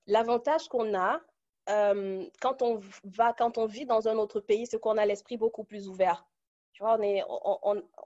l'avantage 0.06 0.68
qu'on 0.68 0.94
a 0.94 1.20
euh, 1.68 2.24
quand, 2.40 2.62
on 2.62 3.66
vit 3.66 3.84
dans 3.84 4.08
un 4.08 4.16
autre 4.16 4.40
pays, 4.40 4.66
c'est 4.66 4.80
qu'on 4.80 4.96
a 4.96 5.04
l'esprit 5.04 5.36
beaucoup 5.36 5.64
plus 5.64 5.88
ouvert. 5.88 6.26
Tu 6.72 6.82
vois, 6.82 6.98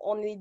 on 0.01 0.23
est 0.23 0.41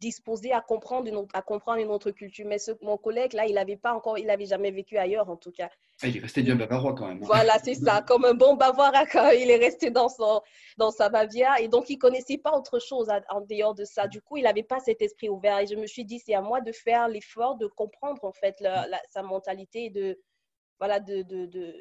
disposé 0.00 0.52
à 0.52 0.60
comprendre 0.60 1.08
une 1.08 1.16
autre, 1.16 1.34
à 1.34 1.42
comprendre 1.42 1.80
une 1.80 1.90
autre 1.90 2.10
culture. 2.10 2.46
Mais 2.46 2.58
ce, 2.58 2.72
mon 2.82 2.96
collègue, 2.96 3.32
là, 3.32 3.46
il 3.46 3.54
n'avait 3.54 3.76
pas 3.76 3.94
encore, 3.94 4.18
il 4.18 4.26
n'avait 4.26 4.46
jamais 4.46 4.70
vécu 4.70 4.96
ailleurs, 4.96 5.28
en 5.28 5.36
tout 5.36 5.50
cas. 5.50 5.70
Ah, 6.02 6.08
il 6.08 6.16
est 6.16 6.20
resté 6.20 6.42
bien 6.42 6.56
bavarois 6.56 6.94
quand 6.94 7.08
même. 7.08 7.18
Hein. 7.18 7.26
Voilà, 7.26 7.58
c'est 7.58 7.74
ça. 7.74 8.02
Comme 8.06 8.24
un 8.24 8.34
bon 8.34 8.54
bavard, 8.54 8.92
il 9.34 9.50
est 9.50 9.56
resté 9.56 9.90
dans, 9.90 10.08
son, 10.08 10.40
dans 10.78 10.90
sa 10.90 11.08
Bavière. 11.08 11.54
Et 11.60 11.68
donc, 11.68 11.90
il 11.90 11.96
ne 11.96 12.00
connaissait 12.00 12.38
pas 12.38 12.56
autre 12.56 12.78
chose 12.78 13.08
en 13.28 13.40
dehors 13.40 13.74
de 13.74 13.84
ça. 13.84 14.06
Du 14.06 14.20
coup, 14.22 14.36
il 14.36 14.44
n'avait 14.44 14.62
pas 14.62 14.80
cet 14.80 15.02
esprit 15.02 15.28
ouvert. 15.28 15.58
Et 15.58 15.66
je 15.66 15.74
me 15.74 15.86
suis 15.86 16.04
dit, 16.04 16.20
c'est 16.20 16.34
à 16.34 16.42
moi 16.42 16.60
de 16.60 16.72
faire 16.72 17.08
l'effort 17.08 17.56
de 17.56 17.66
comprendre, 17.66 18.24
en 18.24 18.32
fait, 18.32 18.62
sa 19.10 19.22
mentalité 19.22 19.86
et 19.86 19.90
de, 19.90 20.20
voilà, 20.78 21.00
de, 21.00 21.22
de, 21.22 21.74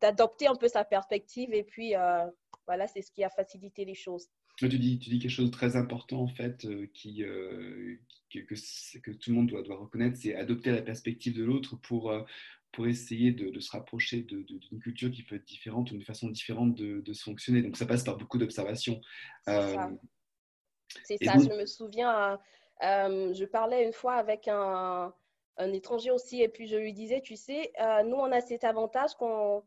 d'adopter 0.00 0.46
un 0.46 0.56
peu 0.56 0.68
sa 0.68 0.84
perspective. 0.84 1.54
Et 1.54 1.62
puis, 1.62 1.94
euh, 1.94 2.26
voilà, 2.66 2.86
c'est 2.86 3.02
ce 3.02 3.10
qui 3.12 3.22
a 3.24 3.30
facilité 3.30 3.84
les 3.84 3.94
choses. 3.94 4.28
Tu 4.56 4.68
dis, 4.68 4.98
tu 5.00 5.10
dis 5.10 5.18
quelque 5.18 5.30
chose 5.30 5.50
de 5.50 5.54
très 5.54 5.76
important, 5.76 6.20
en 6.20 6.28
fait, 6.28 6.64
euh, 6.64 6.86
qui, 6.94 7.24
euh, 7.24 7.96
que, 8.32 8.38
que, 8.38 9.10
tout 9.10 9.30
le 9.30 9.34
monde 9.36 9.48
doit, 9.48 9.62
doit 9.62 9.76
reconnaître, 9.76 10.16
c'est 10.16 10.36
adopter 10.36 10.70
la 10.70 10.82
perspective 10.82 11.36
de 11.36 11.42
l'autre 11.42 11.76
pour, 11.76 12.12
euh, 12.12 12.22
pour 12.70 12.86
essayer 12.86 13.32
de, 13.32 13.58
se 13.58 13.72
rapprocher 13.72 14.22
d'une 14.22 14.78
culture 14.80 15.10
qui 15.10 15.24
peut 15.24 15.36
être 15.36 15.44
différente 15.44 15.90
ou 15.90 15.96
une 15.96 16.04
façon 16.04 16.28
différente 16.28 16.74
de, 16.76 17.00
de 17.00 17.12
se 17.12 17.24
fonctionner. 17.24 17.62
Donc, 17.62 17.76
ça 17.76 17.86
passe 17.86 18.04
par 18.04 18.16
beaucoup 18.16 18.38
d'observations. 18.38 19.00
C'est 19.46 21.16
ça, 21.24 21.34
je 21.38 21.60
me 21.60 21.66
souviens, 21.66 22.38
je 22.80 23.44
parlais 23.44 23.84
une 23.84 23.92
fois 23.92 24.14
avec 24.14 24.46
un, 24.46 25.12
un, 25.56 25.72
étranger 25.72 26.12
aussi, 26.12 26.42
et 26.42 26.48
puis 26.48 26.68
je 26.68 26.76
lui 26.76 26.92
disais, 26.92 27.20
tu 27.20 27.34
sais, 27.34 27.72
nous, 28.04 28.16
on 28.16 28.30
a 28.30 28.40
cet 28.40 28.62
avantage 28.62 29.14
qu'on 29.14 29.64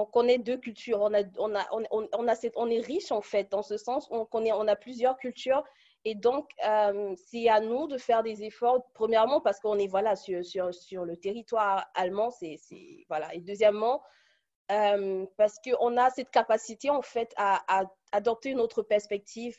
on 0.00 0.06
connaît 0.06 0.38
deux 0.38 0.56
cultures. 0.56 1.00
On, 1.00 1.12
a, 1.12 1.22
on, 1.38 1.54
a, 1.54 1.66
on, 2.56 2.70
est 2.70 2.80
riche 2.80 3.12
en 3.12 3.20
fait, 3.20 3.50
dans 3.50 3.62
ce 3.62 3.76
sens, 3.76 4.08
on, 4.10 4.68
a 4.68 4.76
plusieurs 4.76 5.16
cultures. 5.18 5.62
Et 6.06 6.14
donc, 6.14 6.50
euh, 6.66 7.14
c'est 7.16 7.48
à 7.48 7.60
nous 7.60 7.86
de 7.86 7.98
faire 7.98 8.22
des 8.22 8.42
efforts, 8.42 8.82
premièrement, 8.94 9.42
parce 9.42 9.60
qu'on 9.60 9.78
est 9.78 9.86
voilà, 9.86 10.16
sur, 10.16 10.42
sur, 10.42 10.72
sur, 10.72 11.04
le 11.04 11.16
territoire 11.18 11.86
allemand. 11.94 12.30
voilà. 13.08 13.34
Et 13.34 13.40
deuxièmement, 13.40 14.02
euh, 14.72 15.26
parce 15.36 15.56
qu'on 15.62 15.96
a 15.98 16.08
cette 16.10 16.30
capacité 16.30 16.88
en 16.88 17.02
fait 17.02 17.34
à, 17.36 17.84
adopter 18.12 18.50
une 18.50 18.60
autre 18.60 18.82
perspective 18.82 19.56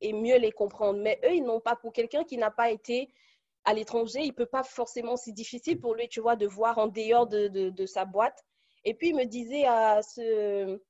et 0.00 0.12
mieux 0.12 0.38
les 0.38 0.52
comprendre. 0.52 1.00
Mais 1.00 1.20
eux, 1.24 1.34
ils 1.34 1.42
n'ont 1.44 1.60
pas, 1.60 1.74
pour 1.74 1.92
quelqu'un 1.92 2.22
qui 2.22 2.36
n'a 2.36 2.52
pas 2.52 2.70
été 2.70 3.12
à 3.64 3.74
l'étranger, 3.74 4.20
il 4.20 4.28
ne 4.28 4.34
peut 4.34 4.46
pas 4.46 4.62
forcément, 4.62 5.16
c'est 5.16 5.32
difficile 5.32 5.80
pour 5.80 5.94
lui, 5.94 6.08
tu 6.08 6.20
vois, 6.20 6.36
de 6.36 6.46
voir 6.46 6.78
en 6.78 6.86
dehors 6.86 7.26
de, 7.26 7.48
de, 7.48 7.70
de 7.70 7.86
sa 7.86 8.04
boîte. 8.04 8.44
Et 8.84 8.94
puis, 8.94 9.08
il 9.08 9.16
me 9.16 9.24
disait 9.24 9.64
à 9.66 10.00
ce 10.02 10.80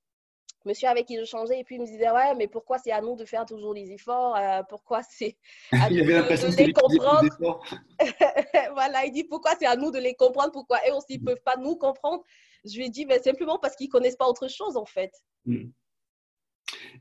monsieur 0.64 0.88
avec 0.88 1.06
qui 1.06 1.18
je 1.18 1.24
changeais, 1.24 1.60
et 1.60 1.64
puis 1.64 1.76
il 1.76 1.80
me 1.80 1.86
disait, 1.86 2.10
ouais, 2.10 2.34
mais 2.36 2.46
pourquoi 2.46 2.78
c'est 2.78 2.92
à 2.92 3.00
nous 3.00 3.16
de 3.16 3.24
faire 3.24 3.46
toujours 3.46 3.74
les 3.74 3.90
efforts 3.92 4.36
euh, 4.36 4.62
Pourquoi 4.68 5.02
c'est 5.02 5.36
à 5.72 5.88
nous 5.88 5.96
de, 5.96 6.56
les 6.56 6.72
comprendre 6.72 7.62
Voilà, 8.74 9.06
il 9.06 9.12
dit, 9.12 9.24
pourquoi 9.24 9.52
c'est 9.58 9.66
à 9.66 9.76
nous 9.76 9.90
de 9.90 9.98
les 9.98 10.14
comprendre 10.14 10.52
Pourquoi 10.52 10.78
eux 10.88 10.94
aussi 10.94 11.18
ne 11.18 11.24
peuvent 11.24 11.42
pas 11.44 11.56
nous 11.56 11.76
comprendre? 11.76 12.22
Je 12.64 12.76
lui 12.76 12.86
ai 12.86 12.90
dit, 12.90 13.06
ben, 13.06 13.20
simplement 13.22 13.58
parce 13.58 13.74
qu'ils 13.76 13.86
ne 13.86 13.92
connaissent 13.92 14.16
pas 14.16 14.28
autre 14.28 14.48
chose, 14.48 14.76
en 14.76 14.84
fait. 14.84 15.12
Hmm. 15.46 15.70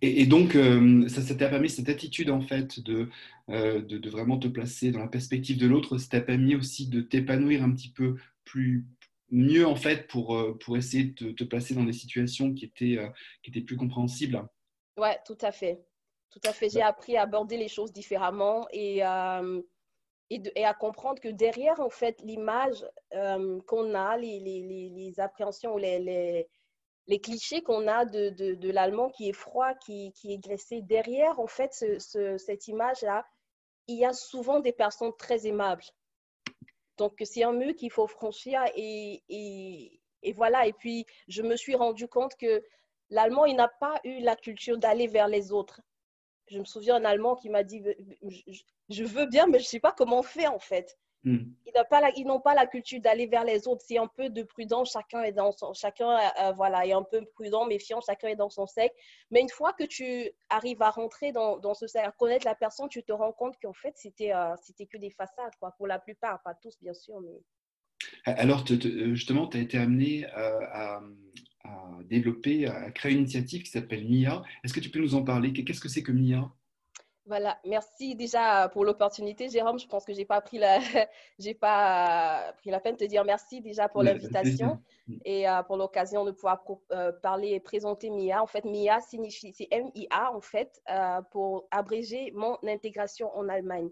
Et, 0.01 0.25
donc, 0.25 0.55
euh, 0.55 1.07
ça, 1.09 1.21
t'a 1.35 1.49
permis 1.49 1.69
cette 1.69 1.89
attitude, 1.89 2.29
en 2.29 2.41
fait, 2.41 2.79
de, 2.79 3.09
euh, 3.49 3.81
de, 3.81 3.97
de, 3.97 4.09
vraiment 4.09 4.37
te 4.37 4.47
placer 4.47 4.91
dans 4.91 4.99
la 4.99 5.07
perspective 5.07 5.57
de 5.57 5.67
l'autre. 5.67 5.97
Ça 5.97 6.07
t'a 6.09 6.21
permis 6.21 6.55
aussi 6.55 6.87
de 6.87 7.01
t'épanouir 7.01 7.63
un 7.63 7.71
petit 7.71 7.89
peu 7.89 8.15
plus, 8.45 8.85
mieux 9.31 9.67
en 9.67 9.75
fait 9.75 10.07
pour, 10.07 10.35
euh, 10.35 10.57
pour 10.57 10.77
essayer 10.77 11.05
de 11.05 11.31
te 11.31 11.43
placer 11.43 11.73
dans 11.73 11.83
des 11.83 11.93
situations 11.93 12.53
qui 12.53 12.65
étaient, 12.65 12.97
euh, 12.97 13.09
qui 13.43 13.51
étaient 13.51 13.61
plus 13.61 13.77
compréhensibles. 13.77 14.47
Ouais, 14.97 15.19
tout 15.25 15.37
à 15.41 15.51
fait. 15.51 15.83
Tout 16.29 16.41
à 16.45 16.53
fait. 16.53 16.69
J'ai 16.69 16.81
appris 16.81 17.17
à 17.17 17.23
aborder 17.23 17.57
les 17.57 17.67
choses 17.67 17.91
différemment 17.91 18.67
et, 18.71 19.03
euh, 19.03 19.61
et, 20.29 20.41
et, 20.55 20.65
à 20.65 20.73
comprendre 20.73 21.19
que 21.19 21.29
derrière, 21.29 21.79
en 21.79 21.89
fait, 21.89 22.21
l'image 22.21 22.85
qu'on 23.65 23.95
a, 23.95 24.17
les, 24.17 24.39
les, 24.39 24.89
les, 24.89 25.19
appréhensions, 25.19 25.75
les, 25.77 25.97
les, 25.97 26.47
les 27.07 27.19
clichés 27.19 27.63
qu'on 27.63 27.87
a 27.87 28.05
de, 28.05 28.29
de, 28.29 28.53
de 28.53 28.69
l'allemand 28.69 29.09
qui 29.09 29.29
est 29.29 29.33
froid, 29.33 29.73
qui, 29.73 30.13
qui, 30.13 30.33
est 30.33 30.37
graissé, 30.37 30.83
derrière, 30.83 31.39
en 31.39 31.47
fait, 31.47 31.73
ce, 31.73 32.37
cette 32.37 32.67
image-là, 32.67 33.25
il 33.87 33.97
y 33.97 34.05
a 34.05 34.13
souvent 34.13 34.59
des 34.59 34.71
personnes 34.71 35.13
très 35.17 35.47
aimables 35.47 35.83
donc, 36.99 37.13
c'est 37.23 37.43
un 37.43 37.53
mur 37.53 37.73
qu'il 37.75 37.91
faut 37.91 38.07
franchir 38.07 38.61
et, 38.75 39.23
voilà. 40.35 40.67
Et 40.67 40.73
puis, 40.73 41.05
je 41.29 41.41
me 41.41 41.55
suis 41.55 41.73
rendu 41.73 42.07
compte 42.09 42.35
que 42.35 42.61
l'allemand, 43.09 43.45
il 43.45 43.55
n'a 43.55 43.69
pas 43.69 43.99
eu 44.03 44.19
la 44.19 44.35
culture 44.35 44.77
d'aller 44.77 45.07
vers 45.07 45.29
les 45.29 45.53
autres. 45.53 45.81
Je 46.47 46.59
me 46.59 46.65
souviens 46.65 46.95
un 46.95 47.05
Allemand 47.05 47.35
qui 47.35 47.49
m'a 47.49 47.63
dit, 47.63 47.81
je 48.89 49.03
veux 49.03 49.27
bien, 49.27 49.47
mais 49.47 49.59
je 49.59 49.63
ne 49.63 49.69
sais 49.69 49.79
pas 49.79 49.93
comment 49.93 50.23
faire 50.23 50.53
en 50.53 50.59
fait. 50.59 50.97
Hmm. 51.23 51.51
Ils 52.15 52.25
n'ont 52.25 52.39
pas, 52.39 52.55
la 52.55 52.65
culture 52.65 53.01
d'aller 53.01 53.27
vers 53.27 53.43
les 53.43 53.67
autres. 53.67 53.83
C'est 53.85 53.97
un 53.97 54.07
peu 54.07 54.29
de 54.29 54.43
prudence, 54.43 54.93
chacun 54.93 55.21
est 55.23 55.33
dans 55.33 55.51
son, 55.51 55.73
chacun 55.73 56.09
euh, 56.09 56.19
euh, 56.41 56.51
voilà, 56.53 56.85
est 56.85 56.93
un 56.93 57.03
peu 57.03 57.23
prudent, 57.33 57.65
méfiant, 57.65 57.99
chacun 58.01 58.29
est 58.29 58.37
dans 58.37 58.49
son 58.49 58.65
cercle. 58.65 58.95
Mais 59.29 59.41
une 59.41 59.49
fois 59.49 59.73
que 59.73 59.83
tu 59.83 60.31
arrives 60.49 60.81
à 60.81 60.91
rentrer 60.91 61.31
dans, 61.31 61.57
dans 61.57 61.73
ce 61.73 61.87
cercle, 61.87 62.07
à 62.07 62.11
connaître 62.13 62.45
la 62.45 62.55
personne, 62.55 62.87
tu 62.89 63.03
te 63.03 63.11
rends 63.11 63.33
compte 63.33 63.55
qu'en 63.61 63.73
fait, 63.73 63.93
c'était 63.95 64.33
euh, 64.33 64.55
c'était 64.61 64.85
que 64.85 64.97
des 64.97 65.11
façades, 65.11 65.53
quoi, 65.59 65.71
pour 65.77 65.87
la 65.87 65.99
plupart, 65.99 66.41
pas 66.41 66.53
tous, 66.53 66.77
bien 66.81 66.93
sûr. 66.93 67.19
Mais... 67.21 67.41
Alors, 68.25 68.65
justement, 68.65 69.47
tu 69.47 69.57
as 69.57 69.61
été 69.61 69.77
amené 69.77 70.25
à, 70.27 71.01
à, 71.65 71.99
développer, 72.05 72.65
à 72.65 72.91
créer 72.91 73.11
une 73.11 73.19
initiative 73.19 73.63
qui 73.63 73.69
s'appelle 73.69 74.05
MIA. 74.05 74.41
Est-ce 74.63 74.73
que 74.73 74.79
tu 74.79 74.89
peux 74.89 74.99
nous 74.99 75.15
en 75.15 75.23
parler? 75.23 75.51
Qu'est-ce 75.51 75.81
que 75.81 75.89
c'est 75.89 76.01
que 76.03 76.13
MIA? 76.13 76.49
Voilà, 77.25 77.59
merci 77.65 78.15
déjà 78.15 78.69
pour 78.69 78.83
l'opportunité, 78.85 79.49
Jérôme. 79.49 79.77
Je 79.77 79.87
pense 79.87 80.03
que 80.03 80.13
j'ai 80.13 80.25
pas 80.25 80.41
pris 80.41 80.57
la, 80.57 80.79
j'ai 81.39 81.53
pas 81.53 82.53
pris 82.57 82.71
la 82.71 82.79
peine 82.79 82.93
de 82.93 82.99
te 82.99 83.05
dire 83.05 83.23
merci 83.23 83.61
déjà 83.61 83.87
pour 83.87 84.03
l'invitation 84.03 84.81
et 85.25 85.47
euh, 85.47 85.61
pour 85.63 85.77
l'occasion 85.77 86.25
de 86.25 86.31
pouvoir 86.31 86.63
euh, 86.91 87.11
parler 87.11 87.49
et 87.49 87.59
présenter 87.59 88.09
MIA. 88.09 88.41
En 88.41 88.47
fait, 88.47 88.65
MIA 88.65 88.99
signifie, 89.01 89.53
c'est 89.53 89.67
M-I-A 89.69 90.33
en 90.33 90.41
fait, 90.41 90.81
euh, 90.89 91.21
pour 91.31 91.67
abréger 91.71 92.31
mon 92.35 92.57
intégration 92.63 93.31
en 93.35 93.47
Allemagne. 93.47 93.89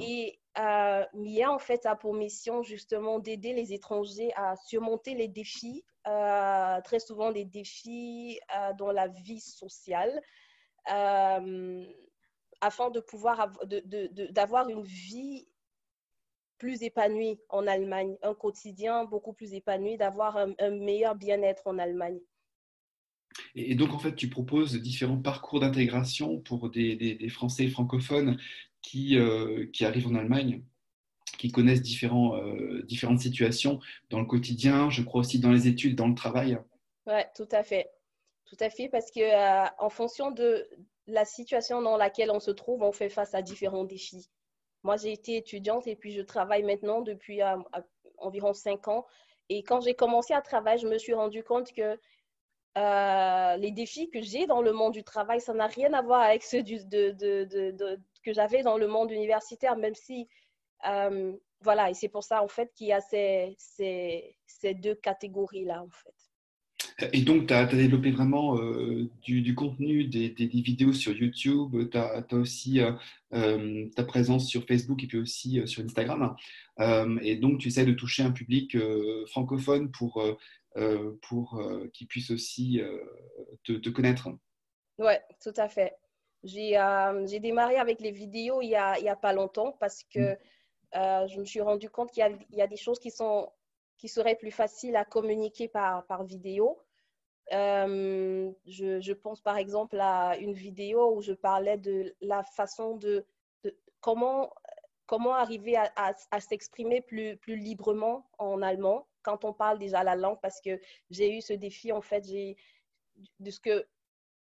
Et 0.00 0.38
MIA 0.56 1.52
en 1.52 1.58
fait 1.58 1.86
a 1.86 1.96
pour 1.96 2.14
mission 2.14 2.62
justement 2.62 3.18
d'aider 3.18 3.52
les 3.52 3.72
étrangers 3.72 4.32
à 4.36 4.56
surmonter 4.56 5.14
les 5.14 5.28
défis, 5.28 5.84
très 6.04 6.98
souvent 6.98 7.30
des 7.30 7.44
défis 7.44 8.40
dans 8.78 8.90
la 8.90 9.08
vie 9.08 9.40
sociale 9.40 10.22
afin 12.60 12.90
de 12.90 13.00
pouvoir 13.00 13.50
d'avoir 14.30 14.68
une 14.68 14.82
vie 14.82 15.46
plus 16.60 16.82
épanouie 16.82 17.40
en 17.48 17.66
Allemagne, 17.66 18.16
un 18.22 18.34
quotidien 18.34 19.04
beaucoup 19.04 19.32
plus 19.32 19.54
épanoui, 19.54 19.96
d'avoir 19.96 20.36
un, 20.36 20.70
meilleur 20.70 21.14
bien-être 21.14 21.66
en 21.66 21.78
Allemagne. 21.78 22.20
Et 23.54 23.74
donc, 23.74 23.94
en 23.94 23.98
fait, 23.98 24.14
tu 24.14 24.28
proposes 24.28 24.74
différents 24.74 25.20
parcours 25.20 25.60
d'intégration 25.60 26.38
pour 26.40 26.68
des, 26.68 27.28
Français 27.30 27.66
francophones 27.68 28.38
qui, 28.82 29.16
euh, 29.16 29.66
qui 29.72 29.86
arrivent 29.86 30.08
en 30.08 30.14
Allemagne, 30.14 30.62
qui 31.38 31.50
connaissent 31.50 31.82
différents, 31.82 32.36
euh, 32.36 32.82
différentes 32.82 33.20
situations 33.20 33.80
dans 34.10 34.20
le 34.20 34.26
quotidien, 34.26 34.90
je 34.90 35.02
crois 35.02 35.20
aussi 35.20 35.38
dans 35.38 35.52
les 35.52 35.66
études, 35.66 35.96
dans 35.96 36.08
le 36.08 36.14
travail. 36.14 36.58
Oui, 37.06 37.22
tout 37.34 37.48
à 37.52 37.62
fait. 37.62 37.88
Tout 38.50 38.56
à 38.58 38.68
fait, 38.68 38.88
parce 38.88 39.12
que 39.12 39.20
euh, 39.20 39.68
en 39.78 39.90
fonction 39.90 40.32
de, 40.32 40.68
la 41.06 41.24
situation 41.24 41.80
dans 41.82 41.96
laquelle 41.96 42.32
on 42.32 42.40
se 42.40 42.50
trouve, 42.50 42.82
on 42.82 42.90
fait 42.90 43.08
face 43.08 43.32
à 43.34 43.42
différents 43.42 43.84
défis. 43.84 44.28
Moi, 44.82 44.96
j'ai 44.96 45.12
été 45.12 45.36
étudiante 45.36 45.86
et 45.86 45.94
puis 45.94 46.12
je 46.12 46.22
travaille 46.22 46.64
maintenant 46.64 47.00
depuis 47.00 47.42
euh, 47.42 47.56
environ 48.18 48.52
cinq 48.52 48.88
ans. 48.88 49.06
Et 49.50 49.62
quand 49.62 49.80
j'ai 49.80 49.94
commencé 49.94 50.34
à 50.34 50.40
travailler, 50.42 50.78
je 50.78 50.88
me 50.88 50.98
suis 50.98 51.14
rendu 51.14 51.44
compte 51.44 51.72
que 51.72 51.96
euh, 52.78 53.56
les 53.56 53.70
défis 53.70 54.10
que 54.10 54.20
j'ai 54.20 54.46
dans 54.46 54.62
le 54.62 54.72
monde 54.72 54.94
du 54.94 55.04
travail, 55.04 55.40
ça 55.40 55.54
n'a 55.54 55.66
rien 55.66 55.92
à 55.92 56.02
voir 56.02 56.22
avec 56.22 56.42
ceux 56.42 56.62
de, 56.64 57.98
que 58.24 58.32
j'avais 58.32 58.62
dans 58.62 58.78
le 58.78 58.88
monde 58.88 59.12
universitaire, 59.12 59.76
même 59.76 59.94
si, 59.94 60.28
voilà, 61.62 61.90
et 61.90 61.94
c'est 61.94 62.08
pour 62.08 62.24
ça, 62.24 62.42
en 62.42 62.48
fait, 62.48 62.72
qu'il 62.74 62.88
y 62.88 62.92
a 62.92 63.00
ces 63.00 64.74
deux 64.74 64.94
catégories-là, 64.96 65.82
en 65.82 65.90
fait. 65.90 66.19
Et 67.12 67.22
donc, 67.22 67.46
tu 67.46 67.54
as, 67.54 67.66
développé 67.66 68.10
vraiment 68.10 68.56
euh, 68.58 69.08
du, 69.22 69.54
contenu, 69.54 70.04
des, 70.04 70.28
vidéos 70.46 70.92
sur 70.92 71.12
YouTube, 71.12 71.90
tu 71.90 71.98
as, 71.98 72.24
aussi 72.32 72.80
euh, 72.80 72.92
euh, 73.32 73.88
ta 73.96 74.04
présence 74.04 74.48
sur 74.48 74.64
Facebook 74.66 75.02
et 75.04 75.06
puis 75.06 75.18
aussi 75.18 75.66
sur 75.66 75.82
Instagram. 75.84 76.36
et 77.22 77.36
donc, 77.36 77.58
tu 77.58 77.68
essaies 77.68 77.84
de 77.84 77.92
toucher 77.92 78.22
un 78.22 78.32
public 78.32 78.76
francophone 79.26 79.90
pour, 79.90 80.22
pour 81.22 81.62
qu'il 81.92 82.06
puisse 82.06 82.30
aussi 82.30 82.80
te, 83.64 83.88
connaître. 83.88 84.28
Oui, 84.98 85.14
tout 85.42 85.54
à 85.56 85.68
fait. 85.68 85.96
J'ai 86.44 87.40
démarré 87.40 87.76
avec 87.76 88.00
les 88.00 88.12
vidéos 88.12 88.62
il 88.62 88.68
n'y 88.68 88.76
a, 88.76 88.92
a, 88.92 89.16
pas 89.16 89.32
longtemps 89.32 89.76
parce 89.78 90.04
que 90.04 90.32
mmh. 90.94 91.28
je 91.28 91.38
me 91.38 91.44
suis 91.44 91.60
rendu 91.60 91.90
compte 91.90 92.10
qu'il 92.10 92.24
y, 92.50 92.56
y, 92.56 92.62
a 92.62 92.66
des 92.66 92.76
choses 92.76 92.98
qui 92.98 93.10
sont 93.10 93.50
qui 94.00 94.08
seraient 94.08 94.36
plus 94.36 94.50
faciles 94.50 94.96
à 94.96 95.04
communiquer 95.04 95.68
par, 95.68 96.06
par 96.06 96.24
vidéo. 96.24 96.78
Euh, 97.52 98.52
je, 98.66 99.12
pense 99.12 99.40
par 99.40 99.56
exemple 99.56 99.98
à 99.98 100.36
une 100.38 100.52
vidéo 100.52 101.16
où 101.16 101.20
je 101.20 101.32
parlais 101.32 101.78
de 101.78 102.14
la 102.20 102.44
façon 102.44 102.96
de, 102.96 103.26
comment, 104.00 104.52
comment 105.06 105.34
arriver 105.34 105.76
à, 105.76 106.40
s'exprimer 106.40 107.00
plus, 107.00 107.36
plus 107.38 107.56
librement 107.56 108.30
en 108.38 108.62
allemand 108.62 109.08
quand 109.22 109.44
on 109.44 109.52
parle 109.52 109.80
déjà 109.80 110.04
la 110.04 110.14
langue 110.14 110.38
parce 110.40 110.60
que 110.60 110.80
j'ai 111.10 111.36
eu 111.36 111.40
ce 111.40 111.52
défi 111.52 111.90
en 111.90 112.00
fait 112.00 112.24
j'ai 112.24 112.56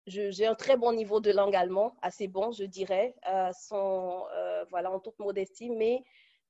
j'ai 0.06 0.46
un 0.46 0.54
très 0.54 0.76
bon 0.76 0.92
niveau 0.92 1.20
de 1.20 1.32
langue 1.32 1.56
allemand 1.56 1.96
assez 2.02 2.28
bon 2.28 2.52
je 2.52 2.64
dirais 2.64 3.16
euh, 3.28 3.50
sans 3.52 4.28
euh, 4.30 4.64
voilà 4.70 4.92
en 4.92 5.00
toute 5.00 5.18
modestie 5.18 5.70
mais 5.70 6.04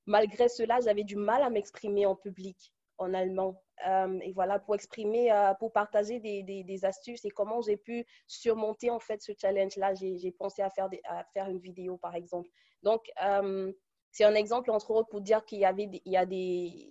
malgré 0.05 0.49
cela 0.49 0.79
j'avais 0.81 1.03
du 1.03 1.15
mal 1.15 1.41
à 1.41 1.49
m'exprimer 1.49 2.05
en 2.05 2.15
public 2.15 2.73
en 3.03 3.13
allemand. 3.13 3.61
Euh, 3.87 4.19
et 4.21 4.31
voilà, 4.31 4.59
pour 4.59 4.75
exprimer, 4.75 5.31
euh, 5.31 5.53
pour 5.55 5.71
partager 5.71 6.19
des, 6.19 6.43
des, 6.43 6.85
astuces 6.85 7.25
et 7.25 7.29
comment 7.29 7.61
j'ai 7.61 7.77
pu 7.77 8.05
surmonter 8.27 8.89
en 8.89 8.99
fait 8.99 9.21
ce 9.21 9.31
challenge-là. 9.39 9.93
J'ai 9.95 10.31
pensé 10.31 10.61
à 10.61 10.69
faire, 10.69 10.89
à 11.05 11.23
faire 11.33 11.49
une 11.49 11.59
vidéo, 11.59 11.97
par 11.97 12.15
exemple. 12.15 12.49
Donc, 12.81 13.01
euh, 13.23 13.71
c'est 14.11 14.23
un 14.23 14.35
exemple, 14.35 14.71
entre 14.71 14.91
autres, 14.91 15.09
pour 15.09 15.21
dire 15.21 15.43
qu'il 15.45 15.59
y, 15.59 15.65
avait 15.65 15.89
il 16.05 16.11
y 16.11 16.17
a 16.17 16.25
des... 16.25 16.89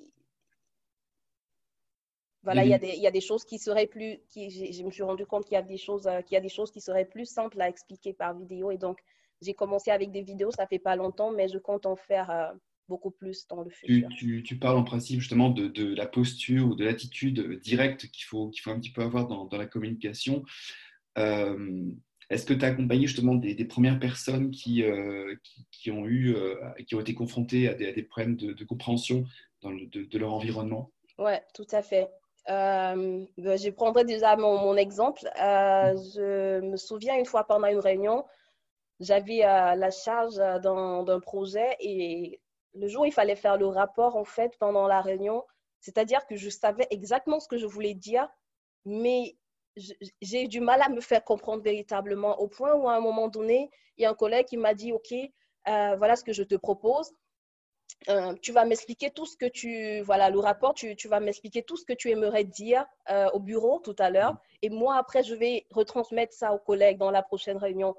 Voilà, 2.42 2.64
il 2.64 2.70
y, 2.70 2.74
a 2.74 2.78
des, 2.78 2.88
il 2.88 3.00
y 3.00 3.06
a 3.06 3.12
des 3.12 3.20
choses 3.20 3.44
qui 3.44 3.58
seraient 3.58 3.86
plus... 3.86 4.18
Qui, 4.28 4.50
je 4.50 4.82
me 4.82 4.90
suis 4.90 5.04
rendu 5.04 5.24
compte 5.24 5.44
qu'il 5.44 5.54
y, 5.54 5.58
a 5.58 5.62
des 5.62 5.76
choses, 5.76 6.08
qu'il 6.26 6.34
y 6.34 6.36
a 6.36 6.40
des 6.40 6.48
choses 6.48 6.72
qui 6.72 6.80
seraient 6.80 7.04
plus 7.04 7.26
simples 7.26 7.60
à 7.60 7.68
expliquer 7.68 8.12
par 8.12 8.36
vidéo. 8.36 8.72
Et 8.72 8.78
donc, 8.78 8.98
j'ai 9.40 9.54
commencé 9.54 9.92
avec 9.92 10.10
des 10.10 10.22
vidéos, 10.22 10.50
ça 10.50 10.66
fait 10.66 10.80
pas 10.80 10.96
longtemps, 10.96 11.30
mais 11.30 11.48
je 11.48 11.58
compte 11.58 11.86
en 11.86 11.96
faire 11.96 12.52
beaucoup 12.88 13.10
plus 13.10 13.46
dans 13.48 13.62
le 13.62 13.70
futur. 13.70 14.08
Tu, 14.18 14.58
parles 14.58 14.76
en 14.76 14.84
principe 14.84 15.20
justement 15.20 15.50
de, 15.50 15.94
la 15.94 16.06
posture 16.06 16.68
ou 16.68 16.74
de 16.74 16.84
l'attitude 16.84 17.60
directe 17.60 18.08
qu'il 18.08 18.24
faut, 18.24 18.50
qu'il 18.50 18.62
faut 18.62 18.70
un 18.70 18.78
petit 18.78 18.92
peu 18.92 19.02
avoir 19.02 19.26
dans, 19.26 19.48
la 19.56 19.66
communication. 19.66 20.44
Euh, 21.18 21.84
est-ce 22.30 22.46
que 22.46 22.54
tu 22.54 22.64
as 22.64 22.68
accompagné 22.68 23.06
justement 23.06 23.34
des, 23.34 23.64
premières 23.64 23.98
personnes 23.98 24.50
qui, 24.50 24.82
euh, 24.82 25.34
qui, 25.70 25.90
ont 25.90 26.06
eu, 26.06 26.34
euh, 26.34 26.56
qui 26.86 26.94
ont 26.94 27.00
été 27.00 27.14
confrontées 27.14 27.68
à 27.68 27.74
des, 27.74 28.02
problèmes 28.02 28.36
de, 28.36 28.64
compréhension 28.64 29.24
dans 29.62 29.70
de, 29.70 30.18
leur 30.18 30.32
environnement? 30.32 30.90
Oui, 31.18 31.32
tout 31.54 31.66
à 31.72 31.82
fait. 31.82 32.08
Ben, 32.48 33.26
je 33.36 33.70
prendrai 33.70 34.04
déjà 34.04 34.36
mon, 34.36 34.58
mon 34.58 34.76
exemple. 34.76 35.20
je 35.36 36.60
me 36.60 36.76
souviens 36.76 37.18
une 37.18 37.26
fois 37.26 37.44
pendant 37.44 37.68
une 37.68 37.78
réunion, 37.78 38.24
j'avais 39.00 39.38
la 39.38 39.90
charge 39.90 40.36
d'un 40.36 41.20
projet 41.20 41.76
et 41.80 42.40
le 42.74 42.88
jour 42.88 43.02
où 43.02 43.06
il 43.06 43.12
fallait 43.12 43.36
faire 43.36 43.56
le 43.56 43.66
rapport, 43.66 44.16
en 44.16 44.24
fait, 44.24 44.56
pendant 44.58 44.86
la 44.86 45.00
réunion, 45.00 45.44
c'est-à-dire 45.80 46.26
que 46.26 46.36
je 46.36 46.48
savais 46.48 46.86
exactement 46.90 47.40
ce 47.40 47.48
que 47.48 47.58
je 47.58 47.66
voulais 47.66 47.94
dire, 47.94 48.28
mais 48.84 49.36
j'ai 50.20 50.44
eu 50.44 50.48
du 50.48 50.60
mal 50.60 50.82
à 50.82 50.88
me 50.88 51.00
faire 51.00 51.24
comprendre 51.24 51.62
véritablement 51.62 52.40
au 52.40 52.48
point 52.48 52.74
où 52.74 52.88
à 52.88 52.94
un 52.94 53.00
moment 53.00 53.28
donné, 53.28 53.70
il 53.96 54.02
y 54.02 54.06
a 54.06 54.10
un 54.10 54.14
collègue 54.14 54.46
qui 54.46 54.56
m'a 54.56 54.74
dit, 54.74 54.92
OK, 54.92 55.12
euh, 55.12 55.96
voilà 55.96 56.16
ce 56.16 56.24
que 56.24 56.32
je 56.32 56.42
te 56.42 56.54
propose. 56.54 57.12
Euh, 58.08 58.34
tu 58.42 58.52
vas 58.52 58.64
m'expliquer 58.64 59.10
tout 59.10 59.26
ce 59.26 59.36
que 59.36 59.46
tu, 59.46 60.00
voilà, 60.00 60.28
le 60.28 60.38
rapport, 60.40 60.74
tu, 60.74 60.96
vas 61.08 61.20
m'expliquer 61.20 61.62
tout 61.62 61.76
ce 61.76 61.84
que 61.84 61.92
tu 61.92 62.10
aimerais 62.10 62.44
dire 62.44 62.84
euh, 63.10 63.30
au 63.30 63.38
bureau 63.38 63.78
tout 63.78 63.94
à 63.98 64.10
l'heure. 64.10 64.36
Et 64.60 64.70
moi, 64.70 64.96
après, 64.96 65.22
je 65.22 65.34
vais 65.34 65.66
retransmettre 65.70 66.32
ça 66.32 66.52
aux 66.52 66.58
collègues 66.58 66.98
dans 66.98 67.10
la 67.10 67.22
prochaine 67.22 67.58
réunion. 67.58 67.94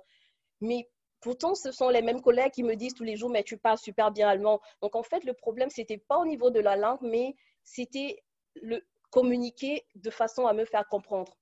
Mais 0.61 0.89
Pourtant, 1.23 1.55
ce 1.55 1.71
sont 1.71 1.89
les 1.89 2.01
mêmes 2.01 2.21
collègues 2.21 2.51
qui 2.51 2.63
me 2.63 2.75
disent 2.75 2.93
tous 2.93 3.05
les 3.05 3.15
jours, 3.15 3.29
mais 3.29 3.43
tu 3.43 3.57
parles 3.57 3.77
super 3.77 4.11
bien 4.11 4.27
allemand. 4.27 4.59
Donc, 4.81 4.95
en 4.95 5.03
fait, 5.03 5.23
le 5.23 5.33
problème, 5.33 5.69
ce 5.69 5.79
n'était 5.79 5.97
pas 5.97 6.17
au 6.17 6.25
niveau 6.25 6.49
de 6.49 6.59
la 6.59 6.75
langue, 6.75 6.99
mais 7.01 7.33
c'était 7.63 8.21
le 8.61 8.81
communiquer 9.09 9.85
de 9.95 10.09
façon 10.09 10.47
à 10.47 10.53
me 10.53 10.65
faire 10.65 10.85
comprendre. 10.89 11.33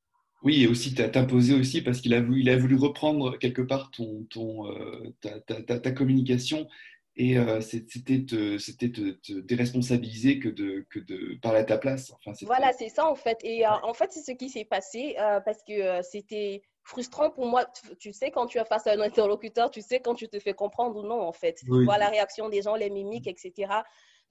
Oui, 0.44 0.64
et 0.64 0.68
aussi 0.68 0.94
t'imposer 0.94 1.56
aussi 1.56 1.82
parce 1.82 2.00
qu'il 2.00 2.14
a 2.14 2.22
voulu, 2.22 2.42
il 2.42 2.50
a 2.50 2.58
voulu 2.58 2.76
reprendre 2.76 3.38
quelque 3.38 3.62
part 3.62 3.92
ton, 3.92 4.24
ton, 4.30 4.68
euh, 4.72 5.14
ta, 5.22 5.92
communication 5.92 6.68
et 7.16 7.38
euh, 7.38 7.62
c'était 7.62 8.24
te, 8.26 8.58
te, 8.58 9.40
déresponsabiliser 9.40 10.40
que 10.40 10.50
de, 10.50 10.86
que 10.90 11.00
de 11.00 11.40
parler 11.42 11.60
à 11.60 11.64
ta 11.64 11.78
place. 11.78 12.12
Enfin, 12.12 12.34
voilà, 12.46 12.72
c'est 12.74 12.90
ça 12.90 13.08
en 13.08 13.16
fait. 13.16 13.38
Et 13.44 13.66
euh, 13.66 13.70
en 13.84 13.94
fait, 13.94 14.12
c'est 14.12 14.24
ce 14.24 14.36
qui 14.36 14.50
s'est 14.50 14.66
passé 14.66 15.16
parce 15.46 15.64
que 15.64 16.02
c'était 16.02 16.64
frustrant 16.84 17.30
pour 17.30 17.46
moi. 17.46 17.66
Tu 18.00 18.14
sais, 18.14 18.32
quand 18.32 18.48
tu 18.48 18.58
es 18.58 18.66
face 18.66 18.88
à 18.88 18.92
un 18.92 19.00
interlocuteur, 19.02 19.70
tu 19.70 19.82
sais 19.82 20.00
quand 20.00 20.16
tu 20.16 20.28
te 20.28 20.40
fais 20.40 20.54
comprendre 20.54 20.98
ou 20.98 21.04
non, 21.04 21.22
en 21.22 21.32
fait. 21.32 21.56
Tu 21.56 21.86
vois 21.86 21.98
la 21.98 22.10
réaction 22.10 22.50
des 22.50 22.62
gens, 22.62 22.76
les 22.76 22.90
mimiques, 22.90 23.28
etc. 23.28 23.74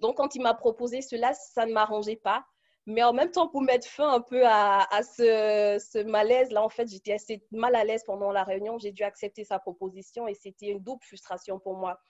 Donc, 0.00 0.16
quand 0.16 0.34
il 0.34 0.42
m'a 0.42 0.54
proposé 0.54 1.02
cela, 1.02 1.32
ça 1.34 1.66
ne 1.66 1.72
m'arrangeait 1.72 2.16
pas. 2.16 2.44
Mais 2.86 3.02
en 3.02 3.12
même 3.12 3.30
temps, 3.30 3.46
pour 3.46 3.62
mettre 3.62 3.86
fin 3.86 4.12
un 4.12 4.20
peu 4.20 4.42
à, 4.46 4.86
ce, 5.02 6.02
malaise-là, 6.02 6.62
en 6.62 6.68
fait, 6.68 6.88
j'étais 6.88 7.12
assez 7.12 7.44
mal 7.52 7.74
à 7.74 7.84
l'aise 7.84 8.02
pendant 8.04 8.32
la 8.32 8.42
réunion. 8.42 8.78
J'ai 8.78 8.92
dû 8.92 9.02
accepter 9.02 9.44
sa 9.44 9.58
proposition 9.58 10.26
et 10.26 10.34
c'était 10.34 10.68
une 10.68 10.80
double 10.80 11.02
frustration 11.04 11.60
pour 11.60 11.76
moi. 11.76 12.00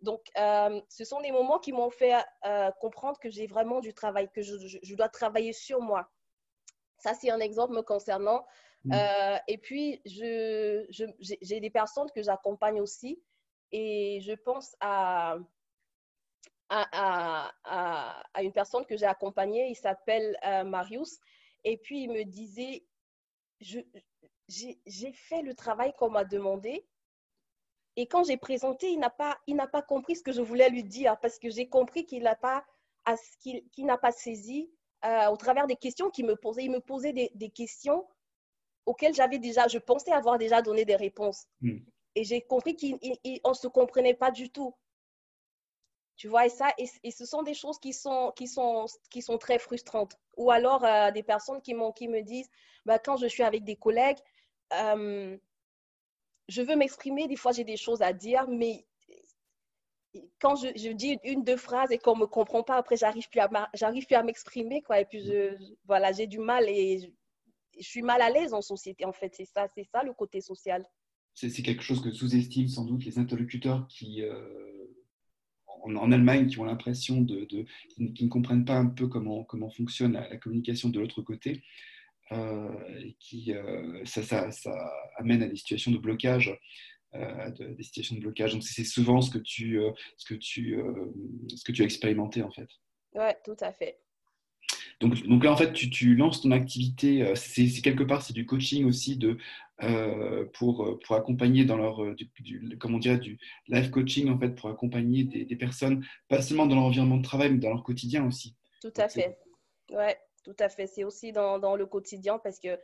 Donc, 0.00 0.22
euh, 0.38 0.80
ce 0.88 1.04
sont 1.04 1.20
des 1.20 1.32
moments 1.32 1.58
qui 1.58 1.72
m'ont 1.72 1.90
fait 1.90 2.14
euh, 2.44 2.70
comprendre 2.80 3.18
que 3.20 3.30
j'ai 3.30 3.46
vraiment 3.46 3.80
du 3.80 3.94
travail, 3.94 4.30
que 4.32 4.42
je, 4.42 4.94
dois 4.94 5.08
travailler 5.08 5.52
sur 5.52 5.80
moi. 5.80 6.08
Ça, 6.98 7.14
c'est 7.14 7.30
un 7.30 7.40
exemple 7.40 7.74
me 7.74 7.82
concernant. 7.82 8.44
Mm. 8.84 8.92
Euh, 8.92 9.38
et 9.48 9.58
puis, 9.58 10.00
j'ai 10.04 11.60
des 11.60 11.70
personnes 11.70 12.10
que 12.14 12.22
j'accompagne 12.22 12.80
aussi 12.80 13.22
et 13.70 14.20
je 14.20 14.32
pense 14.32 14.76
à, 14.80 15.38
une 18.40 18.52
personne 18.52 18.84
que 18.86 18.96
j'ai 18.96 19.06
accompagnée, 19.06 19.68
il 19.68 19.76
s'appelle 19.76 20.36
euh, 20.46 20.64
Marius, 20.64 21.18
et 21.64 21.76
puis 21.76 22.04
il 22.04 22.10
me 22.10 22.24
disait, 22.24 22.84
j'ai 23.60 25.12
fait 25.12 25.42
le 25.42 25.54
travail 25.54 25.92
qu'on 25.98 26.10
m'a 26.10 26.24
demandé, 26.24 26.86
et 27.96 28.06
quand 28.06 28.24
j'ai 28.24 28.38
présenté, 28.38 28.90
il 28.90 28.98
n'a 28.98 29.10
pas, 29.10 29.38
pas 29.70 29.82
compris 29.82 30.16
ce 30.16 30.22
que 30.22 30.32
je 30.32 30.40
voulais 30.40 30.70
lui 30.70 30.84
dire, 30.84 31.18
parce 31.20 31.38
que 31.38 31.50
j'ai 31.50 31.68
compris 31.68 32.06
qu'il 32.06 32.22
n'a 32.22 32.36
pas, 32.36 32.64
qu'il 33.40 33.62
pas 34.00 34.12
saisi 34.12 34.70
euh, 35.04 35.28
au 35.28 35.36
travers 35.36 35.66
des 35.66 35.76
questions 35.76 36.10
qu'il 36.10 36.24
me 36.24 36.36
posait. 36.36 36.64
Il 36.64 36.70
me 36.70 36.80
posait 36.80 37.12
des 37.12 37.50
questions 37.50 38.06
auxquelles 38.86 39.14
j'avais 39.14 39.38
déjà, 39.38 39.68
je 39.68 39.78
pensais 39.78 40.12
avoir 40.12 40.38
déjà 40.38 40.62
donné 40.62 40.84
des 40.84 40.96
réponses. 40.96 41.46
Hmm. 41.60 41.78
Et 42.14 42.24
j'ai 42.24 42.42
compris 42.42 42.76
qu'on 42.76 43.50
ne 43.50 43.54
se 43.54 43.68
comprenait 43.68 44.14
pas 44.14 44.30
du 44.30 44.50
tout. 44.50 44.74
Tu 46.16 46.28
vois, 46.28 46.46
et 46.46 46.50
ça, 46.50 46.68
et, 46.78 47.10
ce 47.10 47.24
sont 47.24 47.42
des 47.42 47.54
choses 47.54 47.78
qui 47.78 47.92
sont, 47.92 48.32
qui 48.36 48.46
sont, 48.46 48.86
qui 49.10 49.22
sont 49.22 49.38
très 49.38 49.58
frustrantes. 49.58 50.16
Ou 50.36 50.50
alors 50.50 50.84
euh, 50.84 51.10
des 51.10 51.22
personnes 51.22 51.60
qui, 51.62 51.74
qui 51.96 52.08
me 52.08 52.20
disent, 52.22 52.50
bah, 52.84 52.98
quand 52.98 53.16
je 53.16 53.26
suis 53.26 53.42
avec 53.42 53.64
des 53.64 53.76
collègues, 53.76 54.18
euh, 54.74 55.36
je 56.48 56.62
veux 56.62 56.76
m'exprimer, 56.76 57.28
des 57.28 57.36
fois 57.36 57.52
j'ai 57.52 57.64
des 57.64 57.76
choses 57.76 58.02
à 58.02 58.12
dire, 58.12 58.46
mais 58.48 58.84
quand 60.40 60.56
je, 60.56 60.68
je 60.76 60.90
dis 60.90 61.18
une, 61.24 61.44
deux 61.44 61.56
phrases 61.56 61.90
et 61.90 61.98
qu'on 61.98 62.14
ne 62.14 62.22
me 62.22 62.26
comprend 62.26 62.62
pas, 62.62 62.76
après, 62.76 62.96
j'arrive 62.96 63.28
plus 63.28 63.40
à, 63.40 63.48
j'arrive 63.74 64.06
plus 64.06 64.14
à 64.14 64.22
m'exprimer, 64.22 64.82
quoi. 64.82 65.00
Et 65.00 65.04
puis, 65.04 65.24
je, 65.24 65.56
voilà, 65.86 66.12
j'ai 66.12 66.26
du 66.26 66.38
mal 66.38 66.68
et 66.68 67.12
je, 67.78 67.86
suis 67.86 68.02
mal 68.02 68.20
à 68.22 68.30
l'aise 68.30 68.54
en 68.54 68.62
société, 68.62 69.04
en 69.04 69.12
fait. 69.12 69.34
C'est 69.34 69.44
ça, 69.44 69.66
c'est 69.74 69.84
ça 69.84 70.02
le 70.02 70.12
côté 70.12 70.40
social. 70.40 70.84
C'est 71.34 71.50
quelque 71.62 71.82
chose 71.82 72.02
que 72.02 72.10
sous-estiment 72.10 72.68
sans 72.68 72.84
doute 72.84 73.04
les 73.04 73.18
interlocuteurs 73.18 73.86
qui, 73.88 74.22
euh, 74.22 74.82
en, 75.82 76.12
Allemagne 76.12 76.46
qui 76.46 76.58
ont 76.58 76.64
l'impression 76.64 77.20
de, 77.20 77.44
qui, 77.44 78.24
ne 78.24 78.28
comprennent 78.28 78.64
pas 78.64 78.76
un 78.76 78.86
peu 78.86 79.08
comment, 79.08 79.44
comment 79.44 79.70
fonctionne 79.70 80.12
la, 80.12 80.36
communication 80.36 80.88
de 80.88 81.00
l'autre 81.00 81.22
côté, 81.22 81.62
euh, 82.32 82.98
et 82.98 83.16
qui 83.18 83.52
euh, 83.52 84.04
ça, 84.04 84.22
ça, 84.22 84.50
ça, 84.50 84.72
amène 85.16 85.42
à 85.42 85.48
des 85.48 85.56
situations 85.56 85.90
de 85.90 85.98
blocage. 85.98 86.58
Euh, 87.14 87.50
des 87.50 87.82
situations 87.82 88.16
de 88.16 88.20
blocage. 88.22 88.54
Donc 88.54 88.62
c'est 88.62 88.84
souvent 88.84 89.20
ce 89.20 89.30
que 89.30 89.36
tu, 89.36 89.78
ce 90.16 90.24
que 90.24 90.34
tu, 90.34 90.80
ce 91.54 91.62
que 91.62 91.72
tu 91.72 91.82
as 91.82 91.84
expérimenté 91.84 92.42
en 92.42 92.50
fait. 92.50 92.68
Ouais, 93.12 93.36
tout 93.44 93.56
à 93.60 93.70
fait. 93.70 93.98
Donc, 95.02 95.26
donc 95.26 95.42
là, 95.42 95.52
en 95.52 95.56
fait, 95.56 95.72
tu, 95.72 95.90
tu 95.90 96.14
lances 96.14 96.42
ton 96.42 96.52
activité, 96.52 97.22
euh, 97.22 97.34
c'est 97.34 97.66
quelque 97.82 98.04
part, 98.04 98.22
c'est 98.22 98.32
du 98.32 98.46
coaching 98.46 98.86
aussi 98.86 99.16
de, 99.16 99.36
euh, 99.82 100.44
pour, 100.54 100.84
euh, 100.84 101.00
pour 101.04 101.16
accompagner 101.16 101.64
dans 101.64 101.76
leur, 101.76 102.14
du, 102.14 102.78
comment 102.78 102.96
on 102.96 103.00
dirait, 103.00 103.18
du 103.18 103.36
life 103.66 103.90
coaching, 103.90 104.30
en 104.30 104.38
fait, 104.38 104.50
pour 104.50 104.70
accompagner 104.70 105.24
des, 105.24 105.44
des, 105.44 105.56
personnes, 105.56 106.06
pas 106.28 106.40
seulement 106.40 106.66
dans 106.66 106.76
leur 106.76 106.84
environnement 106.84 107.16
de 107.16 107.24
travail, 107.24 107.50
mais 107.50 107.58
dans 107.58 107.70
leur 107.70 107.82
quotidien 107.82 108.24
aussi. 108.24 108.54
Tout 108.80 108.92
à 108.96 109.08
fait. 109.08 109.36
Ouais, 109.90 110.16
tout 110.44 110.56
à 110.60 110.68
fait. 110.68 110.86
C'est 110.86 111.02
aussi 111.02 111.32
dans, 111.32 111.58
dans, 111.58 111.74
le 111.74 111.86
quotidien 111.86 112.38
parce 112.38 112.60
que 112.60 112.78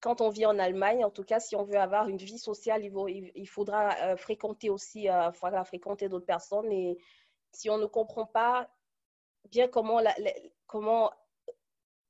quand 0.00 0.20
on 0.20 0.28
vit 0.28 0.44
en 0.44 0.58
Allemagne, 0.58 1.06
en 1.06 1.10
tout 1.10 1.24
cas, 1.24 1.40
si 1.40 1.56
on 1.56 1.64
veut 1.64 1.78
avoir 1.78 2.08
une 2.08 2.18
vie 2.18 2.38
sociale, 2.38 2.84
il, 2.84 3.32
il, 3.34 3.48
faudra 3.48 4.16
fréquenter 4.16 4.68
aussi, 4.68 5.04
il 5.04 5.30
faudra 5.34 5.64
fréquenter 5.64 6.08
d'autres 6.08 6.26
personnes. 6.26 6.70
Et 6.70 6.98
si 7.52 7.70
on 7.70 7.78
ne 7.78 7.86
comprend 7.86 8.26
pas 8.26 8.68
bien 9.50 9.68
comment, 9.68 10.00
la, 10.00 10.14
comment, 10.66 11.10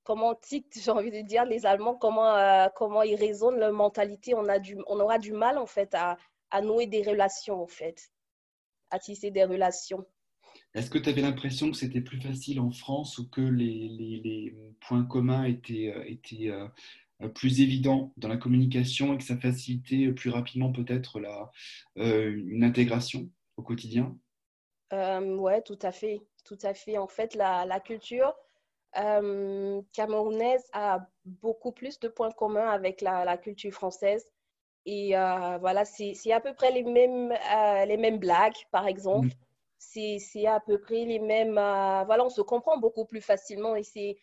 comment 0.04 0.38
j'ai 0.42 0.90
envie 0.90 1.10
de 1.10 1.22
dire, 1.22 1.44
les 1.44 1.66
Allemands, 1.66 1.96
comment, 1.96 2.34
euh, 2.34 2.68
comment 2.74 3.02
ils 3.02 3.16
raisonnent 3.16 3.58
leur 3.58 3.72
mentalité. 3.72 4.34
On, 4.34 4.48
a 4.48 4.58
du, 4.58 4.76
on 4.86 5.00
aura 5.00 5.18
du 5.18 5.32
mal, 5.32 5.58
en 5.58 5.66
fait, 5.66 5.94
à, 5.94 6.16
à 6.50 6.60
nouer 6.60 6.86
des 6.86 7.02
relations, 7.02 7.62
en 7.62 7.66
fait, 7.66 8.10
à 8.90 8.98
tisser 8.98 9.30
des 9.30 9.44
relations. 9.44 10.04
Est-ce 10.74 10.90
que 10.90 10.98
tu 10.98 11.08
avais 11.08 11.22
l'impression 11.22 11.70
que 11.70 11.76
c'était 11.76 12.00
plus 12.00 12.20
facile 12.20 12.60
en 12.60 12.70
France 12.70 13.18
ou 13.18 13.28
que 13.28 13.40
les, 13.40 13.88
les, 13.88 14.20
les 14.22 14.54
points 14.80 15.04
communs 15.04 15.44
étaient, 15.44 15.92
euh, 15.94 16.04
étaient 16.06 16.50
euh, 16.50 17.28
plus 17.28 17.60
évidents 17.60 18.12
dans 18.16 18.28
la 18.28 18.36
communication 18.36 19.14
et 19.14 19.18
que 19.18 19.24
ça 19.24 19.36
facilitait 19.36 20.12
plus 20.12 20.30
rapidement 20.30 20.70
peut-être 20.70 21.20
la, 21.20 21.50
une 21.96 22.62
intégration 22.64 23.28
au 23.56 23.62
quotidien? 23.62 24.16
Euh, 24.92 25.36
Ouais, 25.36 25.62
tout 25.62 25.78
à 25.82 25.90
fait 25.90 26.20
tout 26.48 26.58
à 26.62 26.74
fait. 26.74 26.96
En 26.98 27.06
fait, 27.06 27.34
la, 27.34 27.66
la 27.66 27.78
culture 27.78 28.34
euh, 28.96 29.82
camerounaise 29.92 30.64
a 30.72 31.06
beaucoup 31.24 31.72
plus 31.72 32.00
de 32.00 32.08
points 32.08 32.32
communs 32.32 32.68
avec 32.68 33.02
la, 33.02 33.24
la 33.24 33.36
culture 33.36 33.72
française. 33.72 34.24
Et 34.86 35.16
euh, 35.16 35.58
voilà, 35.58 35.84
c'est 35.84 36.32
à 36.32 36.40
peu 36.40 36.54
près 36.54 36.72
les 36.72 36.82
mêmes, 36.82 37.32
euh, 37.32 37.84
les 37.84 37.98
mêmes 37.98 38.18
blagues, 38.18 38.56
par 38.70 38.86
exemple. 38.86 39.28
Mm. 39.28 40.18
C'est 40.18 40.46
à 40.46 40.60
peu 40.60 40.80
près 40.80 41.04
les 41.04 41.18
mêmes. 41.18 41.54
voilà, 41.54 42.24
on 42.24 42.30
se 42.30 42.40
comprend 42.40 42.78
beaucoup 42.78 43.04
plus 43.04 43.20
facilement. 43.20 43.76
Et 43.76 43.82
c'est 43.82 44.16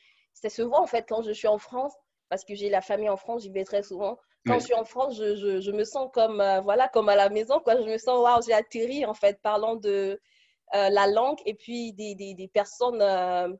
se 0.50 0.62
voit, 0.62 0.82
en 0.82 0.88
fait, 0.88 1.06
quand 1.08 1.22
je 1.22 1.32
suis 1.32 1.48
en 1.48 1.60
France, 1.60 1.94
parce 2.30 2.44
que 2.44 2.56
j'ai 2.56 2.70
la 2.70 2.82
famille 2.82 3.10
en 3.10 3.18
France, 3.18 3.44
j'y 3.44 3.50
vais 3.50 3.64
très 3.64 3.84
souvent. 3.84 4.18
Quand 4.48 4.60
je 4.60 4.66
suis 4.66 4.76
en 4.76 4.86
France, 4.86 5.18
je, 5.18 5.36
je, 5.36 5.60
je, 5.60 5.72
me 5.72 5.84
sens 5.84 6.10
comme, 6.14 6.38
voilà, 6.64 6.88
comme 6.88 7.10
à 7.10 7.16
la 7.16 7.30
maison. 7.30 7.60
Quoi. 7.60 7.82
Je 7.82 7.90
me 7.90 7.98
sens, 7.98 8.22
waouh, 8.22 8.42
j'ai 8.46 8.54
atterri, 8.54 9.06
en 9.06 9.14
fait, 9.14 9.42
parlant 9.42 9.76
de, 9.76 10.20
la 10.74 11.08
langue 11.08 11.40
et 11.46 11.54
puis 11.54 11.94
des, 11.94 12.16
des, 12.16 12.48
personnes, 12.48 13.02
euh, 13.02 13.54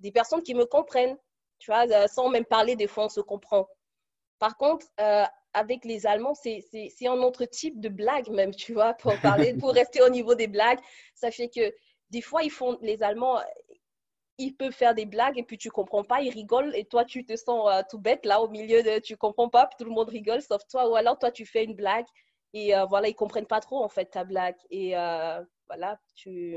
des 0.00 0.12
personnes 0.12 0.42
qui 0.42 0.54
me 0.54 0.66
comprennent. 0.66 1.16
Tu 1.58 1.70
vois, 1.70 1.88
euh, 1.88 2.06
sans 2.06 2.28
même 2.28 2.44
parler, 2.44 2.76
des 2.76 2.86
fois, 2.86 3.06
on 3.06 3.08
se 3.08 3.20
comprend. 3.20 3.68
Par 4.38 4.56
contre, 4.56 4.86
avec 5.52 5.84
les 5.84 6.06
Allemands, 6.06 6.34
c'est 6.34 6.62
un 7.06 7.18
autre 7.22 7.44
type 7.44 7.80
de 7.80 7.88
blague 7.88 8.28
même, 8.28 8.54
tu 8.54 8.74
vois, 8.74 8.94
pour 8.94 9.12
parler, 9.22 9.54
pour 9.54 9.72
rester 9.72 10.02
au 10.02 10.08
niveau 10.08 10.34
des 10.34 10.46
blagues. 10.46 10.78
Ça 11.14 11.30
fait 11.30 11.48
que 11.48 11.74
des 12.10 12.22
fois, 12.22 12.42
ils 12.42 12.50
font, 12.50 12.78
les 12.80 13.02
Allemands, 13.02 13.40
ils 14.38 14.54
peuvent 14.54 14.72
faire 14.72 14.94
des 14.94 15.06
blagues 15.06 15.36
et 15.36 15.42
puis 15.42 15.58
tu 15.58 15.70
comprends 15.70 16.04
pas, 16.04 16.20
ils 16.20 16.30
rigolent 16.30 16.74
et 16.76 16.84
toi, 16.84 17.04
tu 17.04 17.24
te 17.24 17.34
sens 17.34 17.68
tout 17.90 17.98
bête 17.98 18.24
là 18.24 18.40
au 18.40 18.48
milieu 18.48 18.84
de, 18.84 19.00
tu 19.00 19.16
comprends 19.16 19.48
pas, 19.48 19.66
puis 19.66 19.76
tout 19.78 19.84
le 19.84 19.90
monde 19.90 20.08
rigole 20.08 20.40
sauf 20.40 20.62
toi. 20.68 20.88
Ou 20.88 20.94
alors, 20.94 21.18
toi, 21.18 21.32
tu 21.32 21.44
fais 21.44 21.64
une 21.64 21.74
blague 21.74 22.06
et 22.54 22.72
voilà, 22.88 23.08
ils 23.08 23.16
comprennent 23.16 23.46
pas 23.46 23.60
trop 23.60 23.82
en 23.82 23.88
fait 23.88 24.06
ta 24.06 24.22
blague. 24.22 24.56
Et 24.70 24.94
voilà, 25.68 26.00
tu, 26.14 26.56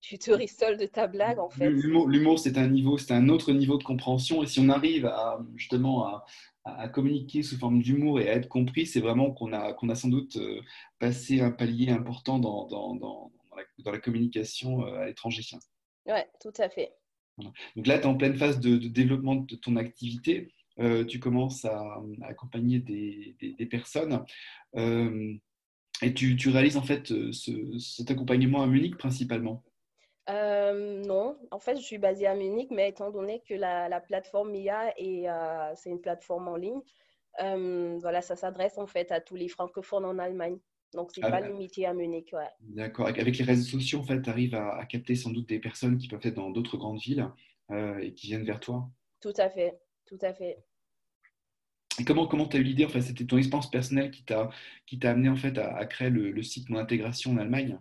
tu 0.00 0.18
te 0.18 0.30
rissoles 0.30 0.76
de 0.76 0.86
ta 0.86 1.06
blague 1.06 1.38
en 1.38 1.48
fait. 1.48 1.70
L'humour, 1.70 2.38
c'est 2.38 2.58
un 2.58 2.68
niveau, 2.68 2.98
c'est 2.98 3.12
un 3.12 3.28
autre 3.28 3.52
niveau 3.52 3.78
de 3.78 3.84
compréhension. 3.84 4.42
Et 4.42 4.46
si 4.46 4.60
on 4.60 4.68
arrive 4.68 5.06
à 5.06 5.38
justement 5.56 6.06
à, 6.06 6.24
à 6.64 6.88
communiquer 6.88 7.42
sous 7.42 7.58
forme 7.58 7.82
d'humour 7.82 8.20
et 8.20 8.28
à 8.28 8.34
être 8.34 8.48
compris, 8.48 8.86
c'est 8.86 9.00
vraiment 9.00 9.30
qu'on 9.32 9.52
a, 9.52 9.72
qu'on 9.74 9.88
a 9.90 9.94
sans 9.94 10.08
doute 10.08 10.36
euh, 10.36 10.60
passé 10.98 11.40
un 11.40 11.50
palier 11.50 11.90
important 11.90 12.38
dans, 12.38 12.66
dans, 12.66 12.94
dans, 12.94 13.32
dans 13.78 13.90
la, 13.90 13.98
communication 13.98 14.86
euh, 14.86 15.00
à 15.00 15.06
l'étranger. 15.06 15.42
Oui, 16.06 16.20
tout 16.40 16.52
à 16.58 16.68
fait. 16.68 16.92
Donc 17.76 17.86
là, 17.86 17.98
tu 17.98 18.04
es 18.04 18.06
en 18.06 18.16
pleine 18.16 18.36
phase 18.36 18.60
de, 18.60 18.76
développement 18.76 19.36
de 19.36 19.56
ton 19.56 19.76
activité. 19.76 20.52
Euh, 20.80 21.04
tu 21.04 21.20
commences 21.20 21.64
à, 21.64 21.82
accompagner 22.22 22.78
des, 22.78 23.36
des, 23.40 23.66
personnes. 23.66 24.24
Et 26.02 26.12
tu, 26.12 26.36
tu, 26.36 26.50
réalises 26.50 26.76
en 26.76 26.82
fait 26.82 27.10
euh, 27.12 27.32
ce, 27.32 27.78
cet 27.78 28.10
accompagnement 28.10 28.62
à 28.62 28.66
Munich 28.66 28.96
principalement? 28.96 29.62
Euh, 30.28 31.02
Non, 31.04 31.36
en 31.50 31.58
fait, 31.58 31.76
je 31.76 31.82
suis 31.82 31.98
basée 31.98 32.26
à 32.26 32.34
Munich, 32.34 32.68
mais 32.70 32.88
étant 32.88 33.10
donné 33.10 33.42
que 33.48 33.54
la, 33.54 33.88
la 33.88 34.00
plateforme 34.00 34.50
MIA 34.50 34.92
est 34.98 35.28
euh, 35.28 35.72
c'est 35.76 35.90
une 35.90 36.00
plateforme 36.00 36.48
en 36.48 36.56
ligne, 36.56 36.80
voilà, 37.38 38.22
ça 38.22 38.36
s'adresse 38.36 38.78
en 38.78 38.86
fait 38.86 39.12
à 39.12 39.20
tous 39.20 39.36
les 39.36 39.48
francophones 39.48 40.04
en 40.04 40.18
Allemagne. 40.18 40.58
Donc, 40.94 41.10
ce 41.12 41.20
n'est 41.20 41.26
ah 41.26 41.30
pas 41.30 41.40
limité 41.40 41.86
à 41.86 41.92
Munich. 41.92 42.30
Ouais. 42.32 42.48
D'accord. 42.60 43.08
Avec 43.08 43.36
les 43.36 43.44
réseaux 43.44 43.68
sociaux, 43.78 43.98
en 43.98 44.04
fait, 44.04 44.22
tu 44.22 44.30
arrives 44.30 44.54
à, 44.54 44.76
à, 44.76 44.86
capter 44.86 45.16
sans 45.16 45.30
doute 45.30 45.48
des 45.48 45.58
personnes 45.58 45.98
qui 45.98 46.06
peuvent 46.06 46.20
être 46.22 46.36
dans 46.36 46.50
d'autres 46.50 46.76
grandes 46.76 47.00
villes 47.00 47.28
et 48.00 48.14
qui 48.14 48.28
viennent 48.28 48.44
vers 48.44 48.60
toi? 48.60 48.88
Tout 49.20 49.32
à 49.38 49.50
fait. 49.50 49.80
Tout 50.06 50.18
à 50.20 50.32
fait. 50.32 50.62
Et 51.98 52.04
comment 52.04 52.26
comment 52.26 52.46
tu 52.46 52.56
as 52.56 52.60
eu 52.60 52.64
l'idée 52.64 52.88
fait, 52.88 53.00
c'était 53.00 53.24
ton 53.24 53.38
expérience 53.38 53.70
personnelle 53.70 54.10
qui 54.10 54.24
t'a 54.24 54.50
qui 54.86 54.98
t'a 54.98 55.10
amené 55.10 55.28
en 55.28 55.36
fait 55.36 55.58
à, 55.58 55.84
créer 55.86 56.10
le, 56.10 56.42
site 56.42 56.68
Mon 56.70 56.78
intégration 56.78 57.32
en 57.32 57.38
Allemagne? 57.38 57.78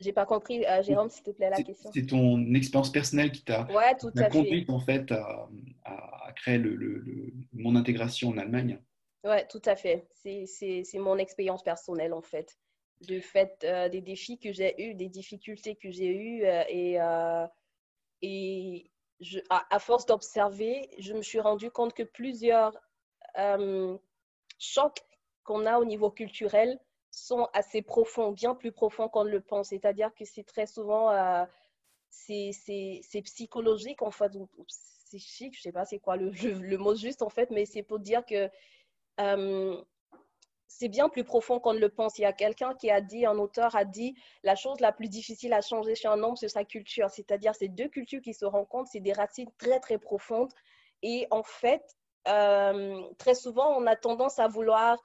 J'ai 0.00 0.12
pas 0.12 0.24
compris, 0.24 0.64
euh, 0.64 0.82
Jérôme, 0.82 1.10
s'il 1.10 1.24
te 1.24 1.30
plaît, 1.30 1.50
la 1.50 1.62
question. 1.62 1.90
C'est 1.92 2.06
ton 2.06 2.54
expérience 2.54 2.90
personnelle 2.90 3.32
qui 3.32 3.44
t'a 3.44 3.66
ouais, 3.66 4.28
conduit 4.30 4.64
en 4.68 4.80
fait 4.80 5.12
à, 5.12 5.48
à 5.84 6.32
créer 6.34 6.58
le, 6.58 6.74
le, 6.74 7.32
Mon 7.52 7.76
intégration 7.76 8.30
en 8.30 8.38
Allemagne. 8.38 8.80
Ouais, 9.24 9.46
tout 9.48 9.62
à 9.66 9.76
fait. 9.76 10.08
C'est 10.14 10.98
mon 10.98 11.18
expérience 11.18 11.62
personnelle 11.62 12.14
en 12.14 12.22
fait. 12.22 12.58
Du 13.02 13.20
fait 13.20 13.64
euh, 13.64 13.88
des 13.88 14.00
défis 14.00 14.38
que 14.38 14.52
j'ai 14.52 14.74
eus, 14.82 14.94
des 14.94 15.08
difficultés 15.08 15.76
que 15.76 15.90
j'ai 15.90 16.14
eues 16.14 16.44
euh, 16.44 16.64
et, 16.68 16.98
et 18.22 18.90
à, 19.50 19.78
force 19.78 20.06
d'observer, 20.06 20.88
je 20.98 21.12
me 21.12 21.22
suis 21.22 21.40
rendu 21.40 21.70
compte 21.70 21.94
que 21.94 22.02
plusieurs 22.02 22.76
euh, 23.38 23.96
chocs 24.58 25.00
qu'on 25.44 25.66
a 25.66 25.78
au 25.78 25.84
niveau 25.84 26.10
culturel 26.10 26.78
sont 27.10 27.48
assez 27.52 27.82
profonds, 27.82 28.32
bien 28.32 28.54
plus 28.54 28.72
profonds 28.72 29.08
qu'on 29.08 29.24
le 29.24 29.40
pense. 29.40 29.68
C'est-à-dire 29.68 30.14
que 30.14 30.24
c'est 30.24 30.44
très 30.44 30.66
souvent, 30.66 31.10
euh, 31.10 31.44
c'est 32.10 33.22
psychologique, 33.24 34.02
en 34.02 34.10
fait, 34.10 34.32
psychique, 35.06 35.54
je 35.54 35.60
ne 35.60 35.62
sais 35.62 35.72
pas 35.72 35.84
c'est 35.84 35.98
quoi 35.98 36.16
le, 36.16 36.30
le, 36.60 36.78
mot 36.78 36.94
juste, 36.94 37.22
en 37.22 37.30
fait, 37.30 37.50
mais 37.50 37.66
c'est 37.66 37.82
pour 37.82 37.98
dire 37.98 38.24
que 38.24 38.48
euh, 39.20 39.82
c'est 40.70 40.88
bien 40.88 41.08
plus 41.08 41.24
profond 41.24 41.58
qu'on 41.58 41.74
ne 41.74 41.80
le 41.80 41.88
pense. 41.88 42.16
Il 42.18 42.22
y 42.22 42.26
a 42.26 42.32
quelqu'un 42.32 42.74
qui 42.74 42.92
a 42.92 43.00
dit, 43.00 43.26
un 43.26 43.36
auteur 43.38 43.74
a 43.74 43.84
dit, 43.84 44.14
la 44.44 44.54
chose 44.54 44.78
la 44.78 44.92
plus 44.92 45.08
difficile 45.08 45.52
à 45.52 45.60
changer 45.60 45.96
chez 45.96 46.06
un 46.06 46.22
homme, 46.22 46.36
c'est 46.36 46.48
sa 46.48 46.64
culture. 46.64 47.10
C'est-à-dire, 47.10 47.56
ces 47.56 47.68
deux 47.68 47.88
cultures 47.88 48.22
qui 48.22 48.32
se 48.32 48.44
rencontrent, 48.44 48.88
c'est 48.90 49.00
des 49.00 49.12
racines 49.12 49.50
très, 49.58 49.80
très 49.80 49.98
profondes. 49.98 50.52
Et 51.02 51.26
en 51.32 51.42
fait, 51.42 51.82
euh, 52.28 53.02
très 53.18 53.34
souvent, 53.34 53.76
on 53.76 53.84
a 53.88 53.96
tendance 53.96 54.38
à 54.38 54.46
vouloir, 54.46 54.96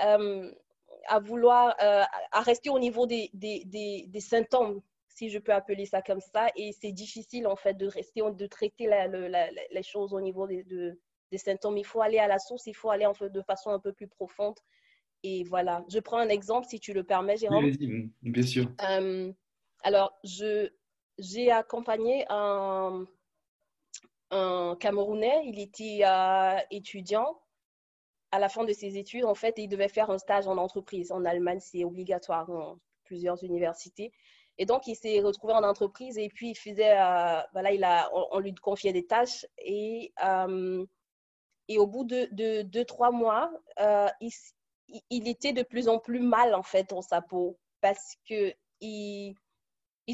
euh, 0.00 0.50
euh, 0.50 2.02
à 2.32 2.40
rester 2.40 2.70
au 2.70 2.78
niveau 2.78 3.06
des, 3.06 3.30
symptômes, 4.20 4.80
si 5.06 5.28
je 5.28 5.38
peux 5.38 5.52
appeler 5.52 5.84
ça 5.84 6.00
comme 6.00 6.22
ça. 6.22 6.46
Et 6.56 6.72
c'est 6.72 6.92
difficile, 6.92 7.46
en 7.46 7.56
fait, 7.56 7.74
de 7.74 7.86
rester, 7.86 8.22
de 8.22 8.46
traiter 8.46 8.88
les 9.70 9.82
choses 9.82 10.14
au 10.14 10.20
niveau 10.22 10.46
de, 10.46 10.98
des 11.32 11.38
symptômes. 11.38 11.78
Il 11.78 11.84
faut 11.84 12.00
aller 12.00 12.18
à 12.18 12.28
la 12.28 12.38
source, 12.38 12.66
il 12.66 12.74
faut 12.74 12.90
aller 12.90 13.06
en 13.06 13.14
fait, 13.14 13.30
de 13.30 13.42
façon 13.42 13.70
un 13.70 13.80
peu 13.80 13.92
plus 13.92 14.06
profonde. 14.06 14.54
Et 15.24 15.44
voilà, 15.44 15.84
je 15.88 15.98
prends 15.98 16.18
un 16.18 16.28
exemple 16.28 16.66
si 16.68 16.78
tu 16.78 16.92
le 16.92 17.02
permets, 17.02 17.36
Jérôme. 17.36 17.64
Oui, 17.64 18.12
bien 18.22 18.42
sûr. 18.42 18.66
Euh, 18.88 19.32
alors, 19.82 20.16
j'ai 21.18 21.50
accompagné 21.50 22.24
un, 22.28 23.06
un, 24.30 24.76
Camerounais, 24.78 25.42
il 25.46 25.58
était 25.58 26.00
euh, 26.04 26.58
étudiant. 26.70 27.38
À 28.34 28.38
la 28.38 28.48
fin 28.48 28.64
de 28.64 28.72
ses 28.72 28.96
études, 28.96 29.24
en 29.24 29.34
fait, 29.34 29.54
il 29.58 29.68
devait 29.68 29.88
faire 29.88 30.10
un 30.10 30.18
stage 30.18 30.46
en 30.46 30.56
entreprise. 30.56 31.12
En 31.12 31.24
Allemagne, 31.24 31.60
c'est 31.60 31.84
obligatoire 31.84 32.46
dans 32.46 32.78
plusieurs 33.04 33.42
universités. 33.44 34.10
Et 34.58 34.66
donc, 34.66 34.86
il 34.86 34.96
s'est 34.96 35.20
retrouvé 35.20 35.52
en 35.52 35.62
entreprise 35.62 36.18
et 36.18 36.28
puis 36.28 36.50
il 36.50 36.54
faisait, 36.54 36.98
euh, 36.98 37.40
voilà, 37.52 37.72
il 37.72 37.84
a, 37.84 38.10
on, 38.32 38.38
lui 38.38 38.54
confiait 38.54 38.92
des 38.92 39.06
tâches 39.06 39.46
et 39.58 40.12
et 41.72 41.78
au 41.78 41.86
bout 41.86 42.04
de, 42.04 42.62
deux, 42.62 42.84
trois 42.84 43.10
mois, 43.10 43.50
euh, 43.80 44.08
il, 45.10 45.28
était 45.28 45.52
de 45.52 45.62
plus 45.62 45.88
en 45.88 45.98
plus 45.98 46.20
mal 46.20 46.54
en 46.54 46.62
fait 46.62 46.90
dans 46.90 47.00
sa 47.00 47.22
peau 47.22 47.58
parce 47.80 48.16
que 48.28 48.52
il, 48.80 49.34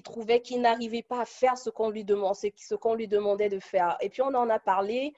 trouvait 0.05 0.41
qu'il 0.41 0.61
n'arrivait 0.61 1.03
pas 1.03 1.23
à 1.23 1.25
faire 1.25 1.59
ce 1.59 1.71
qu'on 1.71 1.91
lui 1.91 2.05
demandait, 2.05 3.49
de 3.49 3.59
faire. 3.59 3.97
Et 4.01 4.09
puis 4.09 4.23
on 4.23 4.35
en 4.35 4.49
a 4.49 4.61
parlé. 4.61 5.13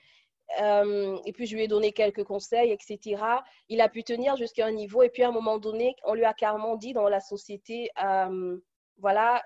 Euh, 0.61 1.19
et 1.27 1.33
puis 1.33 1.47
je 1.47 1.55
lui 1.55 1.65
ai 1.65 1.69
donné 1.69 1.93
quelques 1.93 2.25
conseils, 2.25 2.73
etc. 2.73 3.23
Il 3.69 3.81
a 3.83 3.89
pu 3.89 4.03
tenir 4.03 4.37
jusqu'à 4.37 4.67
un 4.67 4.73
niveau. 4.73 5.03
Et 5.03 5.11
puis 5.11 5.23
à 5.23 5.29
un 5.29 5.33
moment 5.33 5.59
donné, 5.59 5.95
on 6.05 6.15
lui 6.15 6.25
a 6.25 6.33
carrément 6.33 6.77
dit 6.77 6.95
dans 6.95 7.09
la 7.09 7.21
société, 7.21 7.91
euh, 8.03 8.57
voilà, 8.97 9.43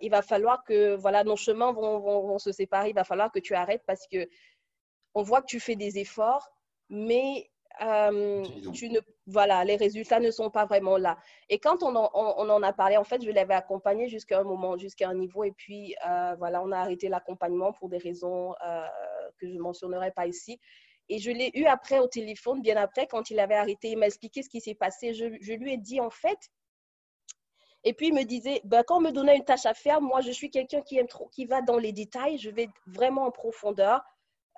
il 0.00 0.10
va 0.10 0.22
falloir 0.22 0.62
que 0.64 0.94
voilà 0.96 1.24
nos 1.24 1.36
chemins 1.36 1.72
vont, 1.72 2.38
se 2.38 2.52
séparer. 2.52 2.90
Il 2.90 2.94
va 2.94 3.04
falloir 3.04 3.32
que 3.32 3.38
tu 3.38 3.54
arrêtes 3.54 3.82
parce 3.86 4.06
que 4.06 4.28
on 5.16 5.22
voit 5.22 5.40
que 5.40 5.46
tu 5.46 5.60
fais 5.60 5.76
des 5.76 5.98
efforts, 5.98 6.46
mais 6.90 7.50
euh, 7.80 8.44
tu 8.74 8.90
ne, 8.90 9.00
voilà, 9.26 9.64
les 9.64 9.76
résultats 9.76 10.20
ne 10.20 10.30
sont 10.30 10.50
pas 10.50 10.66
vraiment 10.66 10.98
là. 10.98 11.16
Et 11.48 11.58
quand 11.58 11.82
on 11.82 11.96
en, 11.96 12.62
a 12.62 12.72
parlé, 12.74 12.98
en 12.98 13.04
fait, 13.04 13.24
je 13.24 13.30
l'avais 13.30 13.54
accompagné 13.54 14.08
jusqu'à 14.10 14.40
un 14.40 14.44
moment, 14.44 14.76
jusqu'à 14.76 15.08
un 15.08 15.14
niveau, 15.14 15.42
et 15.44 15.52
puis 15.52 15.96
euh, 16.06 16.34
voilà, 16.38 16.62
on 16.62 16.70
a 16.70 16.78
arrêté 16.78 17.08
l'accompagnement 17.08 17.72
pour 17.72 17.88
des 17.88 17.96
raisons 17.96 18.54
euh, 18.66 18.86
que 19.38 19.48
je 19.48 19.54
ne 19.54 19.60
mentionnerai 19.60 20.10
pas 20.10 20.26
ici. 20.26 20.60
Et 21.08 21.18
je 21.18 21.30
l'ai 21.30 21.50
eu 21.54 21.64
après 21.64 21.98
au 21.98 22.08
téléphone, 22.08 22.60
bien 22.60 22.76
après, 22.76 23.06
quand 23.06 23.30
il 23.30 23.40
avait 23.40 23.54
arrêté, 23.54 23.92
il 23.92 23.96
m'a 23.96 24.08
expliqué 24.08 24.42
ce 24.42 24.50
qui 24.50 24.60
s'est 24.60 24.74
passé. 24.74 25.14
Je, 25.14 25.24
lui 25.24 25.72
ai 25.72 25.78
dit, 25.78 25.98
en 25.98 26.10
fait, 26.10 26.50
et 27.84 27.94
puis 27.94 28.08
il 28.08 28.14
me 28.14 28.24
disait, 28.24 28.60
ben, 28.64 28.82
quand 28.86 28.98
on 28.98 29.00
me 29.00 29.12
donnait 29.12 29.36
une 29.36 29.44
tâche 29.44 29.64
à 29.64 29.72
faire, 29.72 30.02
moi, 30.02 30.20
je 30.20 30.30
suis 30.30 30.50
quelqu'un 30.50 30.82
qui 30.82 30.98
aime 30.98 31.06
trop, 31.06 31.28
qui 31.28 31.46
va 31.46 31.62
dans 31.62 31.78
les 31.78 31.92
détails, 31.92 32.36
je 32.36 32.50
vais 32.50 32.68
vraiment 32.86 33.22
en 33.22 33.30
profondeur. 33.30 34.02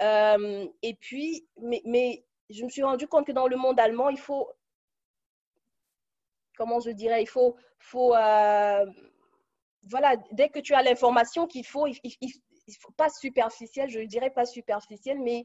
Euh, 0.00 0.66
et 0.82 0.94
puis, 0.94 1.46
mais, 1.61 2.24
je 2.50 2.64
me 2.64 2.70
suis 2.70 2.82
rendu 2.82 3.06
compte 3.08 3.26
que 3.26 3.32
dans 3.32 3.48
le 3.48 3.56
monde 3.56 3.78
allemand, 3.78 4.08
il 4.08 4.18
faut, 4.18 4.50
comment 6.56 6.80
je 6.80 6.90
dirais, 6.90 7.22
il 7.22 7.28
faut, 7.28 7.56
euh, 8.14 8.87
voilà, 9.82 10.16
dès 10.32 10.48
que 10.48 10.61
tu 10.61 10.74
as 10.74 10.82
l'information 10.82 11.46
qu'il 11.46 11.66
faut, 11.66 11.87
il, 11.87 12.32
faut 12.80 12.92
pas 12.92 13.11
superficiel, 13.11 13.90
je 13.90 14.00
dirais 14.00 14.30
pas 14.30 14.46
superficiel, 14.46 15.18
mais 15.20 15.44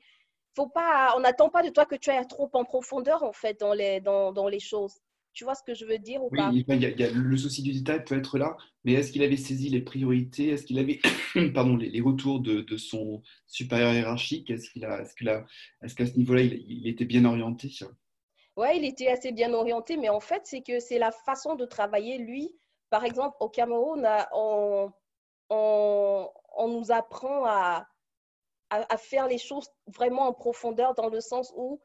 faut 0.55 0.67
pas, 0.67 1.13
on 1.17 1.21
n'attend 1.21 1.49
pas 1.49 1.63
de 1.63 1.69
toi 1.69 1.85
que 1.85 1.95
tu 1.95 2.09
ailles 2.09 2.27
trop 2.27 2.49
en 2.53 2.63
profondeur 2.63 3.23
en 3.23 3.33
fait 3.33 3.59
dans 3.59 3.73
les 3.73 4.59
choses. 4.59 5.01
Tu 5.33 5.43
vois 5.45 5.55
ce 5.55 5.63
que 5.63 5.73
je 5.73 5.85
veux 5.85 5.97
dire 5.97 6.23
ou 6.23 6.29
oui, 6.31 6.65
il 6.67 6.79
y, 6.79 7.03
a, 7.03 7.11
le 7.11 7.37
souci 7.37 7.63
du 7.63 7.73
détail 7.73 8.03
peut 8.05 8.15
être 8.15 8.37
là, 8.37 8.55
mais 8.83 8.93
est-ce 8.93 9.11
qu'il 9.11 9.23
avait 9.23 9.37
saisi 9.37 9.69
les 9.69 9.81
priorités? 9.81 10.49
Est-ce 10.49 10.63
qu'il 10.63 10.77
avait 10.77 10.99
pardon, 11.53 11.75
les, 11.75 12.01
retours 12.01 12.39
de, 12.39 12.77
son 12.77 13.23
supérieur 13.47 13.93
hiérarchique? 13.93 14.49
Est-ce 14.51 14.69
qu'il 14.69 14.85
a, 14.85 15.01
est-ce 15.01 15.13
est-ce 15.81 15.95
qu'à 15.95 16.05
ce 16.05 16.17
niveau-là, 16.17 16.41
il, 16.41 16.87
était 16.87 17.05
bien 17.05 17.25
orienté? 17.25 17.71
Oui, 18.55 18.67
il 18.75 18.85
était 18.85 19.07
assez 19.07 19.31
bien 19.31 19.53
orienté, 19.53 19.97
mais 19.97 20.09
en 20.09 20.19
fait, 20.19 20.41
c'est 20.45 20.61
que 20.61 20.79
c'est 20.79 20.99
la 20.99 21.11
façon 21.11 21.55
de 21.55 21.65
travailler. 21.65 22.19
Lui, 22.19 22.55
par 22.91 23.03
exemple, 23.03 23.35
au 23.39 23.49
Cameroun, 23.49 24.07
on, 24.33 24.91
on, 25.49 26.29
on 26.55 26.67
nous 26.67 26.91
apprend 26.91 27.45
à, 27.45 27.87
à, 28.69 28.97
faire 28.97 29.27
les 29.27 29.37
choses 29.37 29.67
vraiment 29.87 30.27
en 30.27 30.33
profondeur 30.33 30.93
dans 30.95 31.09
le 31.09 31.21
sens 31.21 31.51
où, 31.55 31.81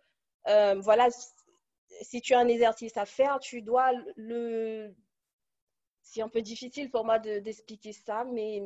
euh, 0.49 0.75
voilà, 0.81 1.09
si 2.03 2.21
tu 2.21 2.35
as 2.35 2.39
un 2.39 2.49
exercice 2.49 2.97
à 2.97 3.07
faire, 3.07 3.39
tu 3.41 3.63
dois 3.63 3.93
le... 4.17 4.95
C'est 6.03 6.23
un 6.23 6.29
peu 6.29 6.41
difficile 6.41 6.91
pour 6.91 7.05
moi 7.05 7.19
d'expliquer 7.19 7.93
ça, 7.93 8.25
mais 8.25 8.63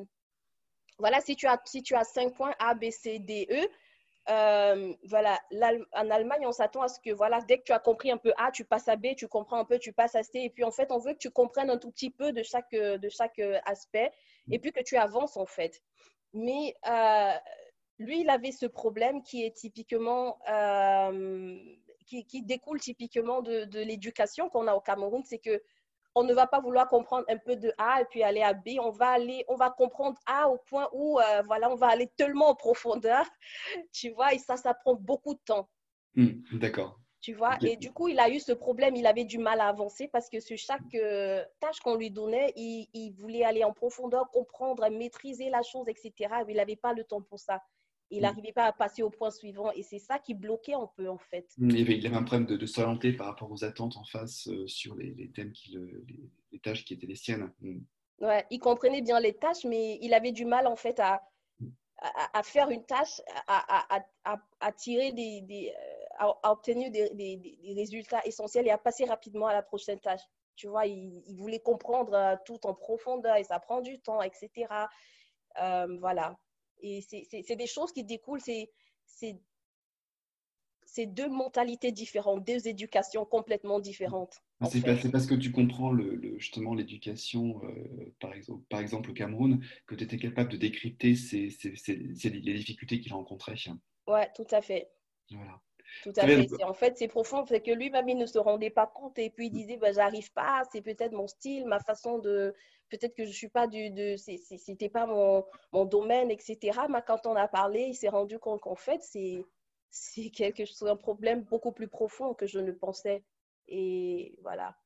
voilà, 0.98 1.20
si 1.20 1.34
tu 1.34 1.46
as, 1.46 1.60
si 1.64 1.82
tu 1.82 1.94
as 1.94 2.04
5 2.04 2.34
points 2.34 2.54
A, 2.60 2.74
B, 2.74 2.90
C, 2.90 3.18
D, 3.18 3.48
E, 3.50 3.68
euh, 4.30 4.94
voilà, 5.08 5.40
en 5.92 6.10
Allemagne, 6.10 6.46
on 6.46 6.52
s'attend 6.52 6.82
à 6.82 6.88
ce 6.88 7.00
que, 7.00 7.10
voilà, 7.10 7.40
dès 7.40 7.58
que 7.58 7.64
tu 7.64 7.72
as 7.72 7.80
compris 7.80 8.12
un 8.12 8.16
peu 8.16 8.32
A, 8.38 8.52
tu 8.52 8.64
passes 8.64 8.86
à 8.86 8.94
B, 8.94 9.16
tu 9.16 9.26
comprends 9.26 9.58
un 9.58 9.64
peu, 9.64 9.80
tu 9.80 9.92
passes 9.92 10.14
à 10.14 10.22
C, 10.22 10.38
et 10.38 10.50
puis 10.50 10.62
en 10.62 10.70
fait, 10.70 10.92
on 10.92 10.98
veut 10.98 11.14
que 11.14 11.18
tu 11.18 11.30
comprennes 11.30 11.70
un 11.70 11.78
tout 11.78 11.90
petit 11.90 12.10
peu 12.10 12.32
de 12.32 12.44
chaque, 12.44 12.70
de 12.70 13.08
chaque 13.08 13.40
aspect, 13.66 14.12
et 14.50 14.60
puis 14.60 14.72
que 14.72 14.80
tu 14.80 14.96
avances 14.96 15.36
en 15.36 15.46
fait. 15.46 15.82
Mais 16.34 16.76
euh, 16.88 17.34
lui, 17.98 18.20
il 18.20 18.30
avait 18.30 18.52
ce 18.52 18.66
problème 18.66 19.22
qui 19.22 19.44
est 19.44 19.56
typiquement 19.56 20.38
euh, 20.48 21.58
qui, 22.28 22.42
découle 22.42 22.80
typiquement 22.80 23.42
de, 23.42 23.66
l'éducation 23.80 24.48
qu'on 24.48 24.66
a 24.66 24.74
au 24.74 24.80
Cameroun, 24.80 25.22
c'est 25.24 25.38
que 25.38 25.62
on 26.14 26.24
ne 26.24 26.34
va 26.34 26.46
pas 26.46 26.60
vouloir 26.60 26.88
comprendre 26.88 27.24
un 27.30 27.38
peu 27.38 27.56
de 27.56 27.72
A 27.78 28.02
et 28.02 28.04
puis 28.04 28.22
aller 28.22 28.42
à 28.42 28.52
B. 28.52 28.72
On 28.78 28.90
va 28.90 29.08
aller, 29.12 29.46
on 29.48 29.54
va 29.54 29.70
comprendre 29.70 30.18
A 30.26 30.50
au 30.50 30.58
point 30.58 30.90
où, 30.92 31.18
euh, 31.18 31.42
voilà, 31.46 31.70
on 31.70 31.74
va 31.74 31.88
aller 31.88 32.08
tellement 32.18 32.50
en 32.50 32.54
profondeur, 32.54 33.24
tu 33.92 34.10
vois, 34.10 34.34
et 34.34 34.38
ça, 34.38 34.58
ça 34.58 34.74
prend 34.74 34.94
beaucoup 34.94 35.32
de 35.32 35.40
temps. 35.44 35.70
Hmm, 36.14 36.42
d'accord. 36.52 36.98
Tu 37.22 37.34
vois, 37.34 37.56
et 37.62 37.76
du 37.76 37.92
coup, 37.92 38.08
il 38.08 38.18
a 38.18 38.28
eu 38.28 38.40
ce 38.40 38.50
problème, 38.50 38.96
il 38.96 39.06
avait 39.06 39.24
du 39.24 39.38
mal 39.38 39.60
à 39.60 39.68
avancer 39.68 40.08
parce 40.08 40.28
que 40.28 40.40
sur 40.40 40.58
chaque 40.58 40.94
euh, 40.96 41.44
tâche 41.60 41.78
qu'on 41.78 41.94
lui 41.94 42.10
donnait, 42.10 42.52
il, 42.56 42.88
il, 42.94 43.12
voulait 43.12 43.44
aller 43.44 43.62
en 43.62 43.72
profondeur, 43.72 44.28
comprendre, 44.32 44.86
maîtriser 44.90 45.48
la 45.48 45.62
chose, 45.62 45.88
etc. 45.88 46.12
Mais 46.44 46.52
il 46.52 46.56
n'avait 46.56 46.74
pas 46.74 46.92
le 46.92 47.04
temps 47.04 47.22
pour 47.22 47.38
ça 47.38 47.62
il 48.12 48.22
n'arrivait 48.22 48.50
mm. 48.50 48.54
pas 48.54 48.64
à 48.66 48.72
passer 48.72 49.02
au 49.02 49.10
point 49.10 49.30
suivant. 49.30 49.72
Et 49.72 49.82
c'est 49.82 49.98
ça 49.98 50.18
qui 50.18 50.34
bloquait 50.34 50.74
un 50.74 50.88
peu, 50.96 51.08
en 51.08 51.18
fait. 51.18 51.48
Mm, 51.58 51.70
il 51.70 52.06
avait 52.06 52.16
un 52.16 52.22
problème 52.22 52.46
de, 52.46 52.66
s'orienter 52.66 53.12
par 53.12 53.26
rapport 53.26 53.50
aux 53.50 53.64
attentes 53.64 53.96
en 53.96 54.04
face 54.04 54.48
euh, 54.48 54.66
sur 54.66 54.94
les, 54.94 55.30
thèmes, 55.30 55.52
qui 55.52 55.76
les, 56.52 56.58
tâches 56.60 56.84
qui 56.84 56.94
étaient 56.94 57.06
les 57.06 57.16
siennes. 57.16 57.52
Mm. 57.60 57.80
Ouais, 58.20 58.46
il 58.50 58.58
comprenait 58.58 59.02
bien 59.02 59.18
les 59.18 59.34
tâches, 59.34 59.64
mais 59.64 59.98
il 60.00 60.14
avait 60.14 60.32
du 60.32 60.44
mal, 60.44 60.66
en 60.66 60.76
fait, 60.76 61.00
à, 61.00 61.22
à, 61.98 62.42
faire 62.42 62.70
une 62.70 62.84
tâche, 62.84 63.20
à, 63.48 63.98
à 64.60 64.72
tirer 64.72 65.12
des, 65.12 65.40
des 65.40 65.72
euh, 66.20 66.30
à, 66.42 66.52
obtenir 66.52 66.90
des, 66.90 67.10
des, 67.14 67.74
résultats 67.74 68.20
essentiels 68.24 68.66
et 68.66 68.70
à 68.70 68.78
passer 68.78 69.04
rapidement 69.06 69.46
à 69.46 69.54
la 69.54 69.62
prochaine 69.62 69.98
tâche. 69.98 70.22
Tu 70.54 70.68
vois, 70.68 70.86
il, 70.86 71.34
voulait 71.36 71.60
comprendre 71.60 72.12
euh, 72.12 72.36
tout 72.44 72.64
en 72.66 72.74
profondeur 72.74 73.36
et 73.36 73.44
ça 73.44 73.58
prend 73.58 73.80
du 73.80 73.98
temps, 74.00 74.20
etc. 74.20 74.66
voilà. 75.98 76.36
Et 76.82 77.00
c'est 77.00 77.56
des 77.56 77.66
choses 77.66 77.92
qui 77.92 78.04
découlent, 78.04 78.40
c'est 78.40 78.70
deux 81.06 81.28
mentalités 81.28 81.92
différentes, 81.92 82.44
deux 82.44 82.68
éducations 82.68 83.24
complètement 83.24 83.80
différentes. 83.80 84.42
C'est 84.68 85.10
parce 85.10 85.26
que 85.26 85.34
tu 85.34 85.50
comprends 85.50 85.90
le, 85.90 86.38
justement 86.38 86.74
l'éducation, 86.74 87.60
euh, 87.64 88.14
par, 88.20 88.34
exemple, 88.34 88.64
par 88.68 88.80
exemple 88.80 89.10
au 89.10 89.14
Cameroun, 89.14 89.64
que 89.86 89.94
tu 89.94 90.04
étais 90.04 90.18
capable 90.18 90.50
de 90.50 90.56
décrypter 90.56 91.14
ces, 91.14 91.48
les 92.24 92.54
difficultés 92.54 93.00
qu'il 93.00 93.12
rencontrait. 93.12 93.54
Oui, 94.06 94.20
tout 94.34 94.46
à 94.50 94.60
fait. 94.60 94.90
Voilà. 95.30 95.60
Tout 96.02 96.12
à 96.16 96.26
fait. 96.26 96.64
En 96.64 96.74
fait, 96.74 96.96
c'est 96.96 97.08
profond. 97.08 97.44
C'est 97.46 97.60
que 97.60 97.70
lui-même, 97.70 98.08
il 98.08 98.18
ne 98.18 98.26
se 98.26 98.38
rendait 98.38 98.70
pas 98.70 98.86
compte 98.86 99.18
et 99.18 99.30
puis 99.30 99.46
il 99.46 99.50
disait, 99.50 99.76
bah, 99.76 99.92
j'arrive 99.92 100.32
pas, 100.32 100.62
c'est 100.72 100.82
peut-être 100.82 101.12
mon 101.12 101.26
style, 101.26 101.66
ma 101.66 101.80
façon 101.80 102.18
de. 102.18 102.54
Peut-être 102.90 103.14
que 103.14 103.24
je 103.24 103.32
suis 103.32 103.48
pas 103.48 103.66
du. 103.66 103.90
De... 103.90 104.16
C'était 104.16 104.88
pas 104.88 105.06
mon, 105.06 105.44
mon, 105.72 105.84
domaine, 105.84 106.30
etc. 106.30 106.80
Mais 106.90 107.00
quand 107.06 107.26
on 107.26 107.36
a 107.36 107.48
parlé, 107.48 107.82
il 107.82 107.94
s'est 107.94 108.08
rendu 108.08 108.38
compte 108.38 108.60
qu'en 108.60 108.74
fait, 108.74 109.00
c'est 109.02 109.44
c'est 109.90 110.30
quelque 110.30 110.64
chose, 110.64 110.88
un 110.88 110.96
problème 110.96 111.42
beaucoup 111.42 111.70
plus 111.70 111.88
profond 111.88 112.34
que 112.34 112.46
je 112.46 112.58
ne 112.58 112.72
pensais. 112.72 113.22
Et 113.68 114.38
voilà. 114.42 114.76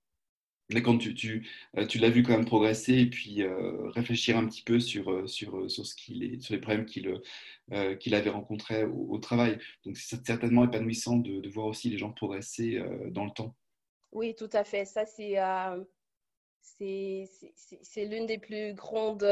Mais 0.71 0.83
quand 0.83 0.99
tu, 0.99 1.15
tu, 1.15 1.49
euh, 1.77 1.87
tu 1.87 1.99
l'as 1.99 2.11
vu 2.11 2.23
quand 2.23 2.33
même 2.33 2.45
progresser 2.45 2.95
et 2.95 3.07
puis 3.07 3.43
euh, 3.43 3.89
réfléchir 3.91 4.37
un 4.37 4.47
petit 4.47 4.63
peu 4.63 4.81
sur, 4.81 5.11
euh, 5.13 5.27
sur, 5.27 5.71
sur, 5.71 5.87
ce 5.87 5.95
qu'il 5.95 6.25
est, 6.25 6.41
sur 6.41 6.55
les 6.55 6.61
problèmes 6.61 6.87
qu'il 6.87 7.21
qu'il 7.99 8.15
avait 8.15 8.31
rencontrés 8.31 8.85
au, 8.85 9.19
travail. 9.19 9.59
Donc 9.85 9.97
c'est 9.97 10.25
certainement 10.25 10.65
épanouissant 10.65 11.17
de, 11.17 11.49
voir 11.49 11.67
aussi 11.67 11.91
les 11.91 11.99
gens 11.99 12.13
progresser 12.13 12.81
dans 13.11 13.25
le 13.25 13.33
temps. 13.33 13.57
Oui, 14.13 14.37
tout 14.37 14.51
à 14.53 14.63
fait. 14.63 14.85
Ça, 14.85 15.05
c'est 15.05 15.35
c'est 16.63 18.05
l'une 18.05 18.27
des 18.27 18.39
plus 18.39 18.73
grandes 18.75 19.27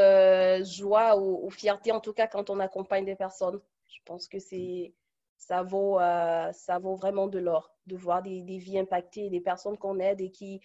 joies 0.65 1.17
ou, 1.17 1.47
ou, 1.47 1.69
en 1.93 2.01
tout 2.01 2.13
cas 2.13 2.27
quand 2.27 2.51
on 2.51 2.59
accompagne 2.59 3.05
des 3.05 3.15
personnes. 3.15 3.61
Je 3.87 4.01
pense 4.05 4.27
que 4.27 4.41
c'est 4.41 4.93
ça 5.37 5.63
vaut, 5.63 5.99
ça 5.99 6.81
vaut 6.81 6.97
vraiment 6.97 7.29
de 7.29 7.39
l'or 7.39 7.75
de 7.87 7.97
voir 7.97 8.23
des, 8.23 8.43
vies 8.43 8.79
impactées, 8.79 9.31
des 9.31 9.41
personnes 9.41 9.77
qu'on 9.77 9.99
aide 9.99 10.21
et 10.21 10.31
qui, 10.31 10.61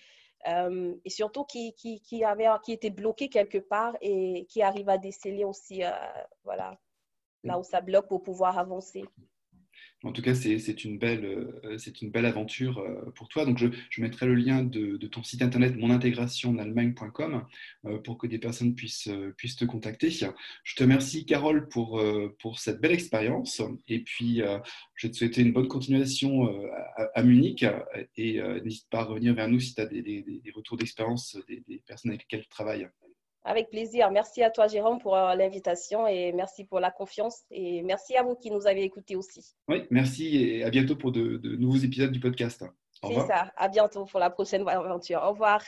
euh, 0.48 0.96
et 1.04 1.10
surtout 1.10 1.44
qui, 1.44 1.74
qui, 1.74 2.02
qui, 2.02 2.24
avait, 2.24 2.48
qui 2.64 2.72
était 2.72 2.90
bloqué 2.90 3.30
quelque 3.30 3.58
part 3.58 3.96
et 4.02 4.46
qui 4.50 4.62
arrive 4.62 4.90
à 4.90 4.98
déceler 4.98 5.44
aussi 5.44 5.84
euh, 5.84 5.92
voilà, 6.44 6.78
là 7.44 7.60
où 7.60 7.64
ça 7.64 7.82
bloque 7.82 8.08
pour 8.08 8.24
pouvoir 8.24 8.58
avancer. 8.58 9.04
En 10.04 10.14
tout 10.14 10.22
cas, 10.22 10.34
c'est 10.34 10.86
une, 10.86 10.98
euh, 11.04 11.78
une 12.02 12.10
belle 12.10 12.26
aventure 12.26 12.80
euh, 12.80 13.12
pour 13.16 13.28
toi. 13.28 13.46
Donc, 13.46 13.58
je, 13.58 13.68
mettrai 14.02 14.28
le 14.28 14.36
lien 14.36 14.64
de, 14.64 14.96
ton 15.08 15.24
site 15.24 15.42
internet 15.42 15.76
monintégrationenallemagne.com 15.76 17.46
euh, 17.86 17.98
pour 17.98 18.18
que 18.18 18.26
des 18.26 18.40
personnes 18.40 18.76
puissent, 18.76 19.10
puissent 19.36 19.58
te 19.58 19.66
contacter. 19.66 20.10
Je 20.10 20.76
te 20.76 20.84
remercie, 20.84 21.26
Carole, 21.26 21.68
pour, 21.68 22.02
pour 22.40 22.60
cette 22.60 22.80
belle 22.80 22.94
expérience. 22.94 23.62
Et 23.90 24.00
puis, 24.00 24.42
je 24.96 25.08
vais 25.08 25.12
te 25.12 25.18
souhaiter 25.18 25.42
une 25.42 25.52
bonne 25.52 25.68
continuation 25.68 26.48
à, 27.14 27.24
Munich. 27.24 27.66
Et 28.16 28.42
n'hésite 28.64 28.90
pas 28.90 29.00
à 29.00 29.04
revenir 29.04 29.34
vers 29.34 29.50
nous 29.50 29.60
si 29.60 29.76
tu 29.76 29.82
as 29.82 29.86
des, 29.86 30.02
des, 30.02 30.52
retours 30.56 30.78
d'expérience 30.78 31.38
des 31.48 31.84
personnes 31.86 32.12
avec 32.12 32.22
lesquelles 32.22 32.44
tu 32.44 32.50
travailles. 32.50 32.88
Avec 33.44 33.70
plaisir. 33.70 34.12
Merci 34.12 34.44
à 34.44 34.50
toi, 34.50 34.68
Jérôme, 34.68 35.00
pour 35.00 35.16
euh, 35.16 35.34
l'invitation 35.36 36.06
et 36.08 36.34
merci 36.34 36.66
pour 36.66 36.80
la 36.80 36.92
confiance. 36.92 37.44
Et 37.52 37.82
merci 37.84 38.16
à 38.16 38.24
vous 38.24 38.36
qui 38.36 38.52
nous 38.52 38.68
avez 38.68 38.84
écoutés 38.84 39.16
aussi. 39.16 39.56
Oui, 39.68 39.86
merci 39.90 40.38
et 40.38 40.64
à 40.64 40.70
bientôt 40.70 40.96
pour 40.96 41.12
de, 41.12 41.40
nouveaux 41.58 41.78
épisodes 41.78 42.12
du 42.12 42.20
podcast. 42.20 42.66
C'est 43.02 43.28
ça. 43.28 43.52
À 43.56 43.70
bientôt 43.70 44.06
pour 44.06 44.20
la 44.20 44.30
prochaine 44.30 44.68
aventure. 44.68 45.22
Au 45.24 45.30
revoir. 45.30 45.62